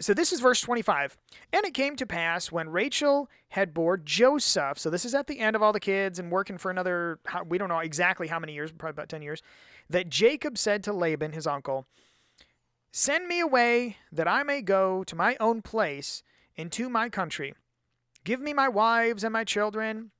So 0.00 0.14
this 0.14 0.32
is 0.32 0.40
verse 0.40 0.60
25. 0.60 1.16
And 1.52 1.66
it 1.66 1.74
came 1.74 1.96
to 1.96 2.06
pass 2.06 2.52
when 2.52 2.70
Rachel 2.70 3.28
had 3.48 3.74
bore 3.74 3.96
Joseph, 3.96 4.78
so 4.78 4.90
this 4.90 5.04
is 5.04 5.14
at 5.14 5.26
the 5.26 5.40
end 5.40 5.56
of 5.56 5.62
all 5.62 5.72
the 5.72 5.80
kids 5.80 6.18
and 6.18 6.30
working 6.30 6.56
for 6.56 6.70
another, 6.70 7.18
we 7.46 7.58
don't 7.58 7.68
know 7.68 7.80
exactly 7.80 8.28
how 8.28 8.38
many 8.38 8.54
years, 8.54 8.70
probably 8.70 8.90
about 8.90 9.08
10 9.08 9.22
years, 9.22 9.42
that 9.90 10.08
Jacob 10.08 10.56
said 10.56 10.84
to 10.84 10.92
Laban, 10.92 11.32
his 11.32 11.46
uncle, 11.46 11.86
Send 12.92 13.26
me 13.26 13.40
away 13.40 13.96
that 14.12 14.28
I 14.28 14.44
may 14.44 14.62
go 14.62 15.02
to 15.04 15.16
my 15.16 15.36
own 15.40 15.62
place 15.62 16.22
into 16.56 16.88
my 16.88 17.08
country. 17.08 17.54
Give 18.24 18.40
me 18.40 18.52
my 18.52 18.68
wives 18.68 19.24
and 19.24 19.32
my 19.32 19.44
children, 19.44 20.10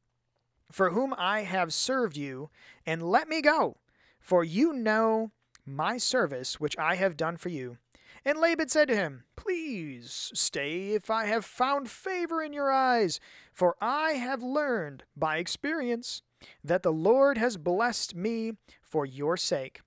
for 0.70 0.90
whom 0.90 1.14
I 1.16 1.42
have 1.42 1.72
served 1.72 2.16
you, 2.16 2.50
and 2.84 3.02
let 3.02 3.28
me 3.28 3.40
go, 3.40 3.76
for 4.18 4.44
you 4.44 4.72
know 4.72 5.32
my 5.74 5.98
service 5.98 6.60
which 6.60 6.76
I 6.78 6.96
have 6.96 7.16
done 7.16 7.36
for 7.36 7.48
you. 7.48 7.78
And 8.24 8.38
Laban 8.38 8.68
said 8.68 8.88
to 8.88 8.96
him, 8.96 9.24
Please 9.36 10.30
stay 10.34 10.92
if 10.92 11.10
I 11.10 11.26
have 11.26 11.44
found 11.44 11.90
favor 11.90 12.42
in 12.42 12.52
your 12.52 12.70
eyes, 12.70 13.20
for 13.52 13.76
I 13.80 14.12
have 14.12 14.42
learned 14.42 15.04
by 15.16 15.38
experience 15.38 16.22
that 16.62 16.82
the 16.82 16.92
Lord 16.92 17.38
has 17.38 17.56
blessed 17.56 18.14
me 18.14 18.52
for 18.82 19.06
your 19.06 19.36
sake. 19.36 19.80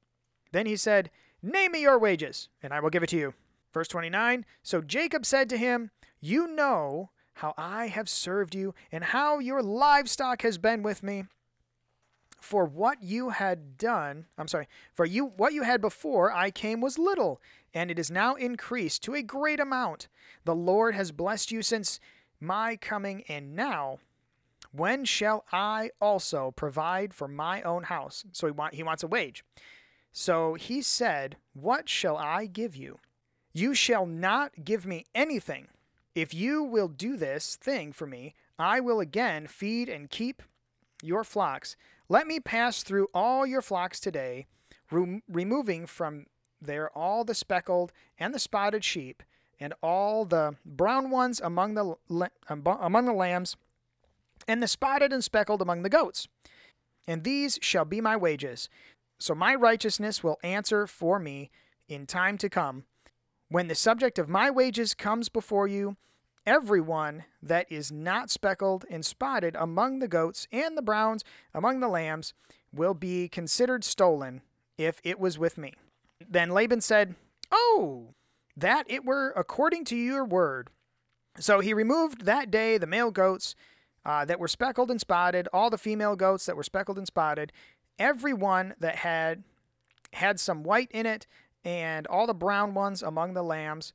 Then 0.51 0.65
he 0.65 0.75
said, 0.75 1.09
Name 1.41 1.73
me 1.73 1.81
your 1.81 1.99
wages, 1.99 2.49
and 2.61 2.73
I 2.73 2.79
will 2.79 2.89
give 2.89 3.03
it 3.03 3.09
to 3.09 3.17
you. 3.17 3.33
Verse 3.73 3.87
29 3.87 4.45
So 4.63 4.81
Jacob 4.81 5.25
said 5.25 5.49
to 5.49 5.57
him, 5.57 5.91
You 6.19 6.47
know 6.47 7.11
how 7.35 7.53
I 7.57 7.87
have 7.87 8.09
served 8.09 8.53
you, 8.53 8.73
and 8.91 9.03
how 9.05 9.39
your 9.39 9.61
livestock 9.61 10.41
has 10.41 10.57
been 10.57 10.83
with 10.83 11.01
me. 11.01 11.23
For 12.41 12.65
what 12.65 13.03
you 13.03 13.29
had 13.29 13.77
done, 13.77 14.25
I'm 14.35 14.47
sorry, 14.47 14.67
for 14.95 15.05
you 15.05 15.25
what 15.37 15.53
you 15.53 15.61
had 15.61 15.79
before 15.79 16.33
I 16.33 16.49
came 16.49 16.81
was 16.81 16.97
little, 16.97 17.39
and 17.71 17.91
it 17.91 17.99
is 17.99 18.09
now 18.09 18.33
increased 18.33 19.03
to 19.03 19.13
a 19.13 19.21
great 19.21 19.59
amount. 19.59 20.07
The 20.43 20.55
Lord 20.55 20.95
has 20.95 21.11
blessed 21.11 21.51
you 21.51 21.61
since 21.61 21.99
my 22.39 22.75
coming, 22.77 23.23
and 23.29 23.55
now 23.55 23.99
when 24.71 25.05
shall 25.05 25.45
I 25.51 25.91
also 26.01 26.51
provide 26.51 27.13
for 27.13 27.27
my 27.27 27.61
own 27.61 27.83
house? 27.83 28.25
So 28.31 28.47
he, 28.47 28.51
want, 28.51 28.73
he 28.73 28.83
wants 28.83 29.03
a 29.03 29.07
wage. 29.07 29.45
So 30.11 30.55
he 30.55 30.81
said, 30.81 31.37
What 31.53 31.87
shall 31.87 32.17
I 32.17 32.47
give 32.47 32.75
you? 32.75 32.97
You 33.53 33.75
shall 33.75 34.07
not 34.07 34.65
give 34.65 34.85
me 34.87 35.05
anything. 35.13 35.67
If 36.15 36.33
you 36.33 36.63
will 36.63 36.87
do 36.87 37.17
this 37.17 37.55
thing 37.55 37.93
for 37.93 38.07
me, 38.07 38.33
I 38.57 38.79
will 38.79 38.99
again 38.99 39.45
feed 39.45 39.89
and 39.89 40.09
keep 40.09 40.41
your 41.03 41.23
flocks. 41.23 41.75
Let 42.11 42.27
me 42.27 42.41
pass 42.41 42.83
through 42.83 43.07
all 43.13 43.45
your 43.45 43.61
flocks 43.61 43.97
today, 43.97 44.45
rem- 44.91 45.23
removing 45.29 45.85
from 45.85 46.25
there 46.61 46.89
all 46.89 47.23
the 47.23 47.33
speckled 47.33 47.93
and 48.19 48.33
the 48.33 48.39
spotted 48.39 48.83
sheep, 48.83 49.23
and 49.61 49.73
all 49.81 50.25
the 50.25 50.57
brown 50.65 51.09
ones 51.09 51.39
among 51.39 51.75
the 51.75 51.95
la- 52.09 52.27
um, 52.49 52.63
among 52.65 53.05
the 53.05 53.13
lambs, 53.13 53.55
and 54.45 54.61
the 54.61 54.67
spotted 54.67 55.13
and 55.13 55.23
speckled 55.23 55.61
among 55.61 55.83
the 55.83 55.89
goats. 55.89 56.27
And 57.07 57.23
these 57.23 57.57
shall 57.61 57.85
be 57.85 58.01
my 58.01 58.17
wages. 58.17 58.67
So 59.17 59.33
my 59.33 59.55
righteousness 59.55 60.21
will 60.21 60.37
answer 60.43 60.87
for 60.87 61.17
me 61.17 61.49
in 61.87 62.05
time 62.07 62.37
to 62.39 62.49
come. 62.49 62.83
When 63.47 63.69
the 63.69 63.73
subject 63.73 64.19
of 64.19 64.27
my 64.27 64.51
wages 64.51 64.93
comes 64.93 65.29
before 65.29 65.69
you, 65.69 65.95
everyone 66.45 67.25
that 67.41 67.71
is 67.71 67.91
not 67.91 68.29
speckled 68.29 68.85
and 68.89 69.05
spotted 69.05 69.55
among 69.55 69.99
the 69.99 70.07
goats 70.07 70.47
and 70.51 70.77
the 70.77 70.81
browns 70.81 71.23
among 71.53 71.79
the 71.79 71.87
lambs 71.87 72.33
will 72.73 72.93
be 72.93 73.27
considered 73.27 73.83
stolen 73.83 74.41
if 74.77 74.99
it 75.03 75.19
was 75.19 75.37
with 75.37 75.57
me. 75.57 75.73
Then 76.27 76.49
Laban 76.49 76.81
said, 76.81 77.15
Oh, 77.51 78.13
that 78.55 78.85
it 78.89 79.05
were 79.05 79.31
according 79.35 79.85
to 79.85 79.95
your 79.95 80.25
word. 80.25 80.69
So 81.37 81.59
he 81.59 81.73
removed 81.73 82.25
that 82.25 82.51
day 82.51 82.77
the 82.77 82.87
male 82.87 83.11
goats 83.11 83.55
uh, 84.05 84.25
that 84.25 84.39
were 84.39 84.47
speckled 84.47 84.89
and 84.89 84.99
spotted, 84.99 85.47
all 85.53 85.69
the 85.69 85.77
female 85.77 86.15
goats 86.15 86.45
that 86.45 86.55
were 86.55 86.63
speckled 86.63 86.97
and 86.97 87.07
spotted, 87.07 87.51
every 87.99 88.33
one 88.33 88.73
that 88.79 88.97
had 88.97 89.43
had 90.13 90.39
some 90.39 90.63
white 90.63 90.91
in 90.91 91.05
it, 91.05 91.27
and 91.63 92.07
all 92.07 92.25
the 92.25 92.33
brown 92.33 92.73
ones 92.73 93.03
among 93.03 93.33
the 93.33 93.43
lambs, 93.43 93.93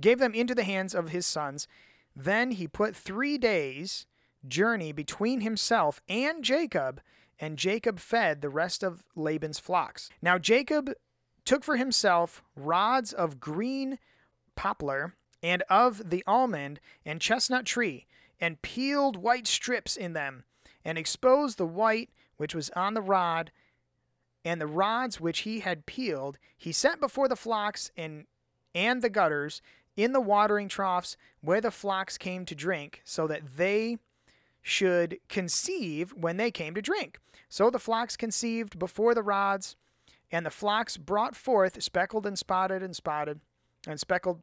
gave 0.00 0.18
them 0.18 0.34
into 0.34 0.54
the 0.54 0.64
hands 0.64 0.94
of 0.94 1.10
his 1.10 1.26
sons. 1.26 1.66
Then 2.14 2.52
he 2.52 2.68
put 2.68 2.94
three 2.96 3.38
days' 3.38 4.06
journey 4.46 4.92
between 4.92 5.40
himself 5.40 6.00
and 6.08 6.44
Jacob, 6.44 7.00
and 7.38 7.58
Jacob 7.58 7.98
fed 7.98 8.40
the 8.40 8.48
rest 8.48 8.82
of 8.82 9.04
Laban's 9.16 9.58
flocks. 9.58 10.10
Now 10.22 10.38
Jacob 10.38 10.92
took 11.44 11.64
for 11.64 11.76
himself 11.76 12.42
rods 12.56 13.12
of 13.12 13.40
green 13.40 13.98
poplar 14.56 15.14
and 15.42 15.62
of 15.68 16.10
the 16.10 16.24
almond 16.26 16.80
and 17.04 17.20
chestnut 17.20 17.66
tree, 17.66 18.06
and 18.40 18.62
peeled 18.62 19.16
white 19.16 19.46
strips 19.46 19.96
in 19.96 20.12
them, 20.12 20.44
and 20.84 20.96
exposed 20.96 21.58
the 21.58 21.66
white 21.66 22.10
which 22.36 22.54
was 22.54 22.70
on 22.70 22.94
the 22.94 23.02
rod, 23.02 23.50
and 24.44 24.60
the 24.60 24.66
rods 24.66 25.20
which 25.20 25.40
he 25.40 25.60
had 25.60 25.86
peeled, 25.86 26.38
he 26.56 26.72
set 26.72 27.00
before 27.00 27.28
the 27.28 27.36
flocks 27.36 27.90
and 27.96 28.26
and 28.74 29.02
the 29.02 29.10
gutters 29.10 29.62
in 29.96 30.12
the 30.12 30.20
watering 30.20 30.68
troughs 30.68 31.16
where 31.40 31.60
the 31.60 31.70
flocks 31.70 32.18
came 32.18 32.44
to 32.46 32.54
drink, 32.54 33.00
so 33.04 33.26
that 33.26 33.56
they 33.56 33.98
should 34.62 35.18
conceive 35.28 36.12
when 36.12 36.36
they 36.36 36.50
came 36.50 36.74
to 36.74 36.82
drink. 36.82 37.18
So 37.48 37.70
the 37.70 37.78
flocks 37.78 38.16
conceived 38.16 38.78
before 38.78 39.14
the 39.14 39.22
rods, 39.22 39.76
and 40.32 40.44
the 40.44 40.50
flocks 40.50 40.96
brought 40.96 41.36
forth 41.36 41.82
speckled 41.82 42.26
and 42.26 42.38
spotted 42.38 42.82
and 42.82 42.96
spotted 42.96 43.40
and 43.86 44.00
speckled. 44.00 44.40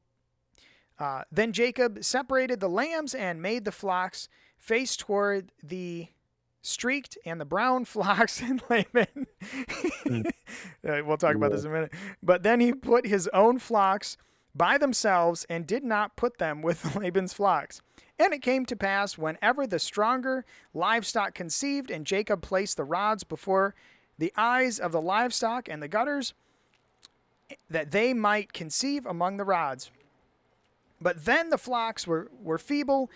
Uh, 1.00 1.24
then 1.32 1.52
Jacob 1.52 2.04
separated 2.04 2.60
the 2.60 2.70
lambs 2.70 3.16
and 3.16 3.42
made 3.42 3.66
the 3.66 3.72
flocks 3.72 4.30
face 4.58 4.96
toward 4.96 5.52
the 5.64 6.08
streaked 6.62 7.18
and 7.26 7.42
the 7.42 7.46
brown 7.46 7.86
flocks 7.86 8.42
in 8.42 8.62
Laban. 8.70 9.28
Mm. 10.06 10.32
Uh, 10.86 11.00
we'll 11.06 11.16
talk 11.16 11.36
about 11.36 11.52
this 11.52 11.64
in 11.64 11.70
a 11.70 11.74
minute. 11.74 11.94
But 12.22 12.44
then 12.44 12.60
he 12.60 12.74
put 12.74 13.06
his 13.08 13.30
own 13.30 13.58
flocks 13.58 14.18
by 14.56 14.78
themselves 14.78 15.46
and 15.50 15.68
did 15.68 15.84
not 15.84 16.16
put 16.16 16.38
them 16.38 16.62
with 16.62 16.96
Laban's 16.96 17.34
flocks. 17.34 17.82
And 18.20 18.34
it 18.34 18.42
came 18.42 18.66
to 18.68 18.76
pass, 18.76 19.18
whenever 19.18 19.66
the 19.66 19.80
stronger 19.80 20.46
livestock 20.74 21.34
conceived, 21.34 21.90
and 21.90 22.06
Jacob 22.06 22.42
placed 22.42 22.78
the 22.78 22.84
rods 22.84 23.24
before 23.24 23.74
the 24.18 24.32
eyes 24.38 24.78
of 24.78 24.92
the 24.92 25.02
livestock 25.02 25.68
and 25.68 25.82
the 25.82 25.88
gutters, 25.88 26.34
that 27.70 27.92
they 27.92 28.14
might 28.14 28.54
conceive 28.54 29.06
among 29.06 29.38
the 29.38 29.44
rods. 29.44 29.90
But 31.02 31.26
then 31.26 31.50
the 31.50 31.58
flocks 31.58 32.06
were, 32.06 32.30
were 32.44 32.60
feeble, 32.60 33.10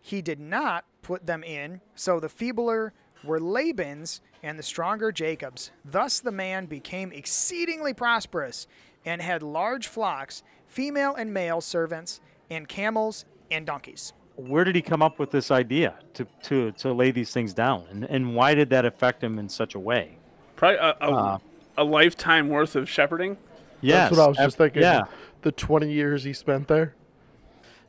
he 0.00 0.20
did 0.20 0.38
not 0.38 0.84
put 1.02 1.26
them 1.26 1.42
in, 1.42 1.80
so 1.94 2.20
the 2.20 2.28
feebler 2.28 2.92
were 3.24 3.40
Laban's 3.40 4.20
and 4.42 4.58
the 4.58 4.62
stronger 4.62 5.12
Jacob's. 5.12 5.70
Thus 5.84 6.20
the 6.20 6.30
man 6.30 6.66
became 6.66 7.12
exceedingly 7.12 7.94
prosperous 7.94 8.66
and 9.04 9.22
had 9.22 9.42
large 9.42 9.88
flocks, 9.88 10.42
female 10.70 11.14
and 11.14 11.34
male 11.34 11.60
servants, 11.60 12.20
and 12.48 12.68
camels 12.68 13.24
and 13.50 13.66
donkeys. 13.66 14.12
Where 14.36 14.64
did 14.64 14.74
he 14.74 14.82
come 14.82 15.02
up 15.02 15.18
with 15.18 15.30
this 15.30 15.50
idea 15.50 15.96
to, 16.14 16.26
to, 16.44 16.72
to 16.72 16.92
lay 16.92 17.10
these 17.10 17.32
things 17.32 17.52
down? 17.52 17.84
And, 17.90 18.04
and 18.04 18.34
why 18.34 18.54
did 18.54 18.70
that 18.70 18.84
affect 18.84 19.22
him 19.22 19.38
in 19.38 19.48
such 19.48 19.74
a 19.74 19.78
way? 19.78 20.16
Probably 20.56 20.78
a, 20.78 20.96
a, 21.00 21.12
Uh, 21.12 21.38
a 21.76 21.84
lifetime 21.84 22.48
worth 22.48 22.76
of 22.76 22.88
shepherding. 22.88 23.36
Yes. 23.80 24.10
That's 24.10 24.18
what 24.18 24.24
I 24.24 24.28
was 24.28 24.36
just 24.36 24.56
thinking. 24.56 24.82
Yeah. 24.82 25.02
The 25.42 25.52
20 25.52 25.92
years 25.92 26.24
he 26.24 26.32
spent 26.32 26.68
there. 26.68 26.94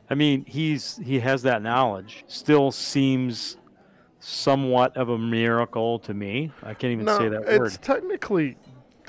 I 0.09 0.13
mean, 0.13 0.43
he's 0.45 0.97
he 0.97 1.19
has 1.19 1.43
that 1.43 1.61
knowledge. 1.61 2.25
Still 2.27 2.71
seems 2.71 3.57
somewhat 4.19 4.95
of 4.97 5.07
a 5.07 5.17
miracle 5.17 5.99
to 5.99 6.13
me. 6.13 6.51
I 6.63 6.73
can't 6.73 6.91
even 6.91 7.05
no, 7.05 7.17
say 7.17 7.29
that 7.29 7.43
it's 7.43 7.59
word. 7.59 7.67
It's 7.67 7.77
technically 7.77 8.57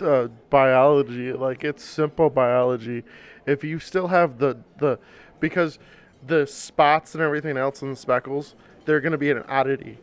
uh, 0.00 0.28
biology. 0.48 1.32
Like 1.32 1.64
it's 1.64 1.84
simple 1.84 2.30
biology. 2.30 3.02
If 3.46 3.64
you 3.64 3.78
still 3.78 4.08
have 4.08 4.38
the 4.38 4.58
the 4.78 4.98
because 5.40 5.78
the 6.26 6.46
spots 6.46 7.14
and 7.14 7.22
everything 7.22 7.56
else 7.56 7.82
and 7.82 7.92
the 7.92 7.96
speckles, 7.96 8.54
they're 8.84 9.00
going 9.00 9.12
to 9.12 9.18
be 9.18 9.30
an 9.30 9.42
oddity. 9.48 9.98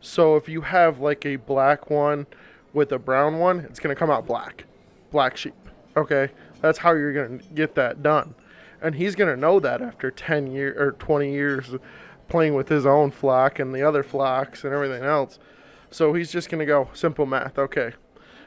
So 0.00 0.36
if 0.36 0.48
you 0.48 0.62
have 0.62 1.00
like 1.00 1.26
a 1.26 1.36
black 1.36 1.90
one 1.90 2.26
with 2.72 2.92
a 2.92 2.98
brown 2.98 3.38
one, 3.38 3.60
it's 3.60 3.80
going 3.80 3.94
to 3.94 3.98
come 3.98 4.10
out 4.10 4.26
black. 4.26 4.64
Black 5.10 5.36
sheep. 5.36 5.54
Okay? 5.96 6.30
That's 6.60 6.78
how 6.78 6.92
you're 6.92 7.12
going 7.12 7.38
to 7.40 7.44
get 7.54 7.74
that 7.74 8.02
done. 8.02 8.34
And 8.80 8.94
he's 8.94 9.14
going 9.14 9.34
to 9.34 9.40
know 9.40 9.60
that 9.60 9.82
after 9.82 10.10
10 10.10 10.50
years 10.52 10.76
or 10.78 10.92
20 10.92 11.32
years 11.32 11.74
playing 12.28 12.54
with 12.54 12.68
his 12.68 12.86
own 12.86 13.10
flock 13.10 13.58
and 13.58 13.74
the 13.74 13.82
other 13.82 14.02
flocks 14.02 14.64
and 14.64 14.72
everything 14.72 15.04
else. 15.04 15.38
So 15.90 16.14
he's 16.14 16.30
just 16.30 16.48
going 16.48 16.60
to 16.60 16.66
go 16.66 16.88
simple 16.94 17.26
math. 17.26 17.58
Okay. 17.58 17.92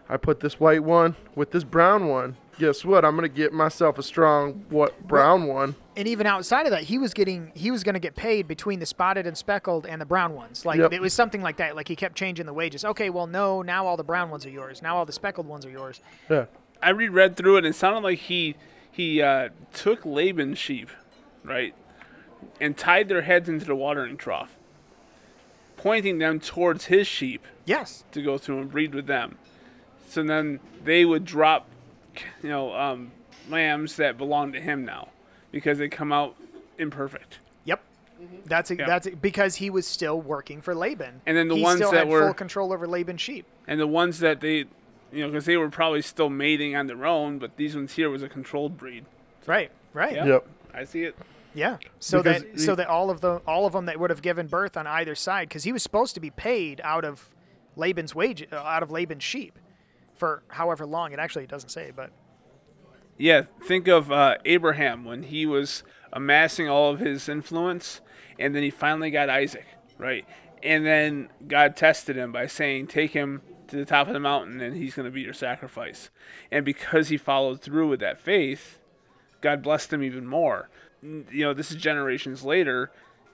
I 0.10 0.18
put 0.18 0.40
this 0.40 0.60
white 0.60 0.84
one 0.84 1.16
with 1.36 1.52
this 1.52 1.64
brown 1.64 2.08
one. 2.08 2.38
Guess 2.60 2.86
what? 2.86 3.04
I'm 3.04 3.16
going 3.16 3.30
to 3.30 3.36
get 3.36 3.52
myself 3.52 3.98
a 3.98 4.04
strong 4.04 4.66
what 4.70 5.08
brown 5.08 5.48
one. 5.48 5.76
And 5.96 6.08
even 6.08 6.28
outside 6.28 6.66
of 6.66 6.72
that, 6.72 6.84
he 6.84 6.98
was 7.00 7.14
getting 7.14 7.52
he 7.56 7.72
was 7.72 7.84
going 7.84 7.94
to 7.96 8.00
get 8.00 8.16
paid 8.16 8.48
between 8.48 8.80
the 8.80 8.86
spotted 8.86 9.26
and 9.26 9.38
speckled 9.38 9.86
and 9.86 10.00
the 10.00 10.06
brown 10.06 10.34
ones. 10.34 10.66
Like 10.66 10.80
Yep. 10.80 10.94
it 10.94 11.02
was 11.02 11.14
something 11.14 11.42
like 11.42 11.58
that. 11.58 11.76
Like 11.76 11.88
he 11.88 11.96
kept 11.96 12.16
changing 12.16 12.46
the 12.46 12.54
wages. 12.54 12.86
Okay, 12.86 13.10
well 13.10 13.26
no, 13.28 13.62
now 13.64 13.88
all 13.88 13.98
the 13.98 14.04
brown 14.04 14.30
ones 14.30 14.46
are 14.46 14.50
yours. 14.52 14.82
Now 14.82 14.98
all 14.98 15.06
the 15.06 15.12
speckled 15.14 15.48
ones 15.48 15.66
are 15.66 15.70
yours. 15.72 16.00
Yeah. 16.30 16.46
I 16.82 16.90
reread 16.90 17.38
through 17.38 17.56
it, 17.56 17.66
and 17.66 17.68
it 17.74 17.78
sounded 17.78 18.04
like 18.04 18.20
he 18.20 18.56
he 18.92 19.22
uh, 19.22 19.50
took 19.74 20.06
Laban's 20.06 20.60
sheep, 20.60 20.90
right, 21.44 21.74
and 22.62 22.78
tied 22.78 23.08
their 23.10 23.22
heads 23.24 23.50
into 23.50 23.66
the 23.66 23.76
watering 23.76 24.18
trough, 24.18 24.56
pointing 25.78 26.20
them 26.20 26.40
towards 26.40 26.86
his 26.86 27.08
sheep 27.08 27.46
Yes. 27.66 28.04
to 28.12 28.22
go 28.22 28.38
through 28.38 28.60
and 28.60 28.72
breed 28.72 28.94
with 28.94 29.08
them. 29.08 29.38
So 30.10 30.22
then 30.24 30.60
they 30.84 31.06
would 31.06 31.26
drop, 31.26 31.68
you 32.42 32.50
know, 32.50 32.74
um, 32.74 33.12
lambs 33.50 33.96
that 33.98 34.18
belong 34.18 34.52
to 34.54 34.62
him 34.62 34.86
now 34.86 35.10
because 35.52 35.78
they 35.78 35.88
come 35.90 36.12
out 36.12 36.36
imperfect. 36.78 37.40
Yep. 37.66 37.82
That's 38.46 38.72
a, 38.72 38.78
Yeah. 38.78 38.86
that's 38.86 39.08
a, 39.08 39.12
because 39.12 39.56
he 39.56 39.70
was 39.70 39.86
still 39.88 40.20
working 40.20 40.62
for 40.62 40.74
Laban. 40.74 41.22
And 41.26 41.36
then 41.38 41.48
the 41.48 41.56
he 41.56 41.62
ones 41.64 41.78
still 41.80 41.92
that 41.92 42.00
had 42.00 42.08
were- 42.08 42.22
full 42.22 42.34
control 42.34 42.74
over 42.74 42.88
Laban's 42.88 43.22
sheep. 43.22 43.46
And 43.68 43.80
the 43.80 43.88
ones 43.88 44.20
that 44.20 44.42
they, 44.42 44.66
you 45.12 45.22
know, 45.22 45.28
because 45.28 45.46
they 45.46 45.58
were 45.58 45.70
probably 45.70 46.02
still 46.02 46.30
mating 46.30 46.76
on 46.76 46.88
their 46.88 47.06
own, 47.06 47.38
but 47.40 47.56
these 47.58 47.76
ones 47.76 47.94
here 47.94 48.10
was 48.10 48.24
a 48.24 48.30
controlled 48.30 48.78
breed. 48.78 49.06
Right. 49.46 49.72
Right. 49.94 50.14
Yeah. 50.16 50.26
Yep. 50.26 50.48
I 50.74 50.84
see 50.86 51.04
it. 51.04 51.16
Yeah. 51.54 51.78
So 52.00 52.24
Because 52.24 52.42
that 52.42 52.54
the- 52.56 52.60
so 52.60 52.76
that 52.76 52.88
all 52.88 53.10
of 53.12 53.22
the 53.22 53.36
all 53.46 53.66
of 53.68 53.74
them 53.74 53.86
that 53.86 54.00
would 54.00 54.10
have 54.10 54.24
given 54.24 54.48
birth 54.48 54.76
on 54.76 54.88
either 54.88 55.14
side, 55.14 55.50
because 55.50 55.64
he 55.66 55.72
was 55.72 55.84
supposed 55.84 56.16
to 56.16 56.20
be 56.20 56.32
paid 56.32 56.82
out 56.84 57.06
of 57.06 57.30
Laban's 57.76 58.16
wage, 58.16 58.48
uh, 58.52 58.56
out 58.56 58.82
of 58.82 58.90
Laban's 58.90 59.24
sheep, 59.24 59.60
for 60.24 60.42
however 60.48 60.86
long. 60.86 61.12
It 61.12 61.20
actually 61.20 61.48
doesn't 61.48 61.68
say, 61.68 61.92
but 61.94 62.10
Yeah, 63.18 63.42
think 63.62 63.90
of 63.90 64.10
uh, 64.10 64.38
Abraham 64.46 65.04
when 65.04 65.24
he 65.24 65.46
was 65.46 65.84
amassing 66.14 66.70
all 66.70 66.94
of 66.94 67.02
his 67.02 67.28
influence, 67.28 68.00
and 68.40 68.56
then 68.56 68.64
he 68.64 68.70
finally 68.70 69.12
got 69.12 69.30
Isaac, 69.30 69.66
right? 69.98 70.26
And 70.64 70.86
then 70.86 71.28
God 71.46 71.76
tested 71.76 72.16
him 72.16 72.32
by 72.32 72.48
saying, 72.48 72.88
"Take 72.88 73.12
him 73.12 73.42
to 73.68 73.76
the 73.76 73.84
top 73.84 74.08
of 74.08 74.14
the 74.14 74.20
mountain, 74.22 74.62
and 74.62 74.78
he's 74.78 74.96
going 74.96 75.08
to 75.08 75.12
be 75.12 75.20
your 75.20 75.34
sacrifice." 75.34 76.10
And 76.50 76.64
because 76.64 77.10
he 77.10 77.18
followed 77.18 77.60
through 77.60 77.90
with 77.90 78.00
that 78.00 78.18
faith, 78.18 78.80
God 79.42 79.62
blessed 79.62 79.92
him 79.92 80.04
even 80.04 80.26
more. 80.26 80.70
You 81.02 81.26
know, 81.34 81.54
this 81.54 81.70
is 81.70 81.76
generations 81.76 82.46
later, 82.46 82.92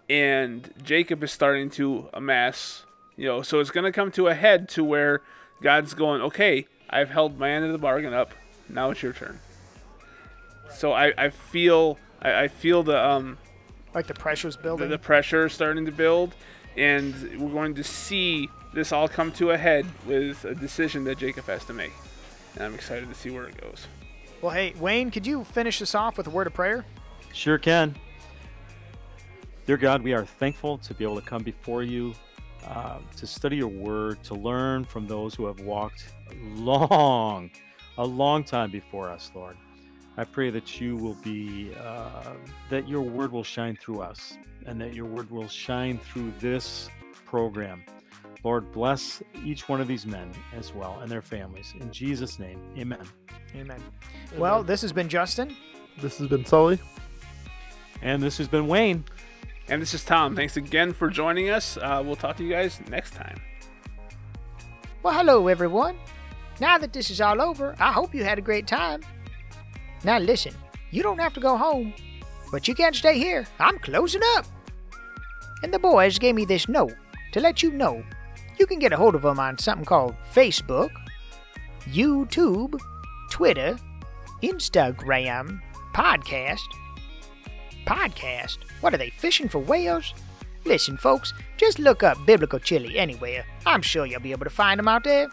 and 0.09 0.73
Jacob 0.81 1.23
is 1.23 1.31
starting 1.31 1.69
to 1.71 2.09
amass. 2.15 2.83
You 3.15 3.27
know, 3.27 3.41
so 3.43 3.59
it's 3.59 3.69
going 3.69 3.83
to 3.83 3.91
come 3.91 4.11
to 4.13 4.27
a 4.27 4.33
head 4.33 4.67
to 4.69 4.83
where 4.83 5.21
God's 5.61 5.93
going, 5.93 6.21
"Okay, 6.23 6.65
I've 6.89 7.09
held 7.09 7.37
my 7.37 7.49
end 7.51 7.65
of 7.65 7.71
the 7.71 7.77
bargain 7.77 8.13
up. 8.13 8.33
Now 8.67 8.91
it's 8.91 9.01
your 9.01 9.13
turn." 9.13 9.39
So 10.71 10.93
I, 10.93 11.13
I 11.17 11.29
feel 11.29 11.97
I, 12.21 12.43
I 12.43 12.47
feel 12.47 12.83
the 12.83 13.03
um 13.03 13.37
like 13.93 14.07
the 14.07 14.13
pressure's 14.13 14.55
the, 14.57 14.63
building. 14.63 14.89
the 14.89 14.97
pressure 14.97 15.45
is 15.47 15.53
starting 15.53 15.85
to 15.85 15.91
build, 15.91 16.35
and 16.77 17.13
we're 17.39 17.51
going 17.51 17.75
to 17.75 17.83
see 17.83 18.49
this 18.73 18.91
all 18.91 19.07
come 19.07 19.31
to 19.33 19.51
a 19.51 19.57
head 19.57 19.85
with 20.05 20.45
a 20.45 20.53
decision 20.53 21.03
that 21.05 21.17
Jacob 21.17 21.45
has 21.45 21.65
to 21.65 21.73
make, 21.73 21.91
and 22.55 22.63
I'm 22.63 22.75
excited 22.75 23.09
to 23.09 23.15
see 23.15 23.31
where 23.31 23.45
it 23.45 23.59
goes. 23.59 23.87
well, 24.41 24.51
hey, 24.51 24.73
Wayne, 24.79 25.09
could 25.09 25.25
you 25.25 25.43
finish 25.43 25.79
this 25.79 25.95
off 25.95 26.17
with 26.17 26.27
a 26.27 26.29
word 26.29 26.45
of 26.47 26.53
prayer? 26.53 26.85
Sure 27.33 27.57
can. 27.57 27.95
Dear 29.65 29.77
God, 29.77 30.01
we 30.01 30.13
are 30.13 30.25
thankful 30.25 30.77
to 30.79 30.93
be 30.93 31.03
able 31.03 31.15
to 31.19 31.25
come 31.25 31.43
before 31.43 31.83
you, 31.83 32.13
uh, 32.67 32.99
to 33.17 33.27
study 33.27 33.57
your 33.57 33.67
word, 33.67 34.23
to 34.23 34.35
learn 34.35 34.85
from 34.85 35.07
those 35.07 35.33
who 35.35 35.45
have 35.45 35.59
walked 35.61 36.13
long, 36.55 37.51
a 37.97 38.05
long 38.05 38.43
time 38.43 38.71
before 38.71 39.09
us, 39.09 39.31
Lord. 39.33 39.57
I 40.17 40.23
pray 40.25 40.49
that 40.49 40.81
you 40.81 40.97
will 40.97 41.15
be, 41.15 41.71
uh, 41.79 42.33
that 42.69 42.87
your 42.87 43.01
word 43.01 43.31
will 43.31 43.43
shine 43.43 43.77
through 43.77 44.01
us, 44.01 44.37
and 44.65 44.79
that 44.81 44.93
your 44.93 45.05
word 45.05 45.31
will 45.31 45.47
shine 45.47 45.97
through 45.97 46.33
this 46.39 46.89
program. 47.25 47.83
Lord, 48.43 48.71
bless 48.71 49.21
each 49.43 49.67
one 49.67 49.81
of 49.81 49.87
these 49.87 50.05
men 50.05 50.31
as 50.55 50.73
well 50.73 50.99
and 51.01 51.11
their 51.11 51.21
families. 51.21 51.73
In 51.79 51.91
Jesus' 51.91 52.39
name, 52.39 52.61
amen. 52.77 53.05
Amen. 53.55 53.81
Well, 54.37 54.63
this 54.63 54.81
has 54.81 54.93
been 54.93 55.09
Justin. 55.09 55.55
This 56.01 56.17
has 56.19 56.27
been 56.27 56.45
Sully. 56.45 56.79
And 58.01 58.21
this 58.21 58.37
has 58.37 58.47
been 58.47 58.67
Wayne. 58.67 59.03
And 59.69 59.81
this 59.81 59.93
is 59.93 60.03
Tom. 60.03 60.35
Thanks 60.35 60.57
again 60.57 60.93
for 60.93 61.09
joining 61.09 61.49
us. 61.49 61.77
Uh, 61.77 62.01
we'll 62.03 62.15
talk 62.15 62.37
to 62.37 62.43
you 62.43 62.49
guys 62.49 62.81
next 62.89 63.13
time. 63.13 63.39
Well, 65.03 65.13
hello, 65.13 65.47
everyone. 65.47 65.95
Now 66.59 66.77
that 66.79 66.91
this 66.91 67.11
is 67.11 67.21
all 67.21 67.39
over, 67.39 67.75
I 67.79 67.91
hope 67.91 68.15
you 68.15 68.23
had 68.23 68.39
a 68.39 68.41
great 68.41 68.65
time. 68.65 69.01
Now, 70.03 70.17
listen, 70.17 70.53
you 70.91 71.03
don't 71.03 71.19
have 71.19 71.33
to 71.35 71.39
go 71.39 71.55
home, 71.55 71.93
but 72.51 72.67
you 72.67 72.73
can't 72.73 72.95
stay 72.95 73.17
here. 73.17 73.45
I'm 73.59 73.77
closing 73.79 74.21
up. 74.35 74.45
And 75.61 75.73
the 75.73 75.79
boys 75.79 76.17
gave 76.17 76.35
me 76.35 76.45
this 76.45 76.67
note 76.67 76.95
to 77.33 77.39
let 77.39 77.61
you 77.61 77.71
know 77.71 78.03
you 78.59 78.65
can 78.65 78.79
get 78.79 78.91
a 78.91 78.97
hold 78.97 79.15
of 79.15 79.21
them 79.21 79.39
on 79.39 79.57
something 79.57 79.85
called 79.85 80.15
Facebook, 80.33 80.89
YouTube, 81.85 82.77
Twitter, 83.29 83.77
Instagram, 84.41 85.61
podcast. 85.93 86.59
Podcast? 87.89 88.59
What 88.81 88.93
are 88.93 88.97
they, 88.97 89.09
fishing 89.09 89.49
for 89.49 89.57
whales? 89.57 90.13
Listen, 90.63 90.95
folks, 90.95 91.33
just 91.57 91.79
look 91.79 92.03
up 92.03 92.23
Biblical 92.27 92.59
Chili 92.59 92.99
anywhere. 92.99 93.43
I'm 93.65 93.81
sure 93.81 94.05
you'll 94.05 94.19
be 94.19 94.31
able 94.31 94.43
to 94.43 94.51
find 94.51 94.77
them 94.77 94.87
out 94.87 95.03
there. 95.03 95.27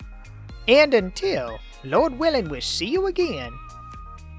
And 0.67 0.95
until, 0.95 1.59
Lord 1.85 2.19
willing, 2.19 2.49
we'll 2.49 2.63
see 2.63 2.87
you 2.87 3.09
again. 3.09 3.53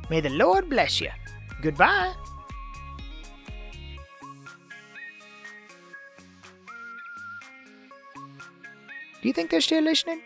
May 0.10 0.20
the 0.20 0.32
Lord 0.32 0.68
bless 0.68 1.00
you. 1.00 1.12
Goodbye. 1.62 2.16
Do 9.22 9.28
you 9.28 9.34
think 9.34 9.52
they're 9.52 9.62
still 9.62 9.84
listening? 9.84 10.24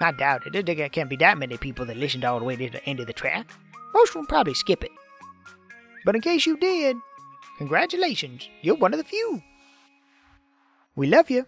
I 0.00 0.12
doubt 0.12 0.46
it. 0.46 0.64
There 0.64 0.88
can't 0.88 1.10
be 1.10 1.16
that 1.16 1.36
many 1.36 1.58
people 1.58 1.84
that 1.84 1.98
listened 1.98 2.24
all 2.24 2.38
the 2.38 2.46
way 2.46 2.56
to 2.56 2.70
the 2.70 2.84
end 2.86 3.00
of 3.00 3.06
the 3.06 3.12
track. 3.12 3.50
Most 3.92 4.14
will 4.14 4.24
probably 4.24 4.54
skip 4.54 4.82
it. 4.82 4.92
But 6.06 6.14
in 6.14 6.22
case 6.22 6.46
you 6.46 6.56
did, 6.56 6.96
congratulations, 7.58 8.48
you're 8.62 8.76
one 8.76 8.92
of 8.92 8.98
the 8.98 9.04
few. 9.04 9.42
We 10.94 11.06
love 11.06 11.30
you. 11.30 11.46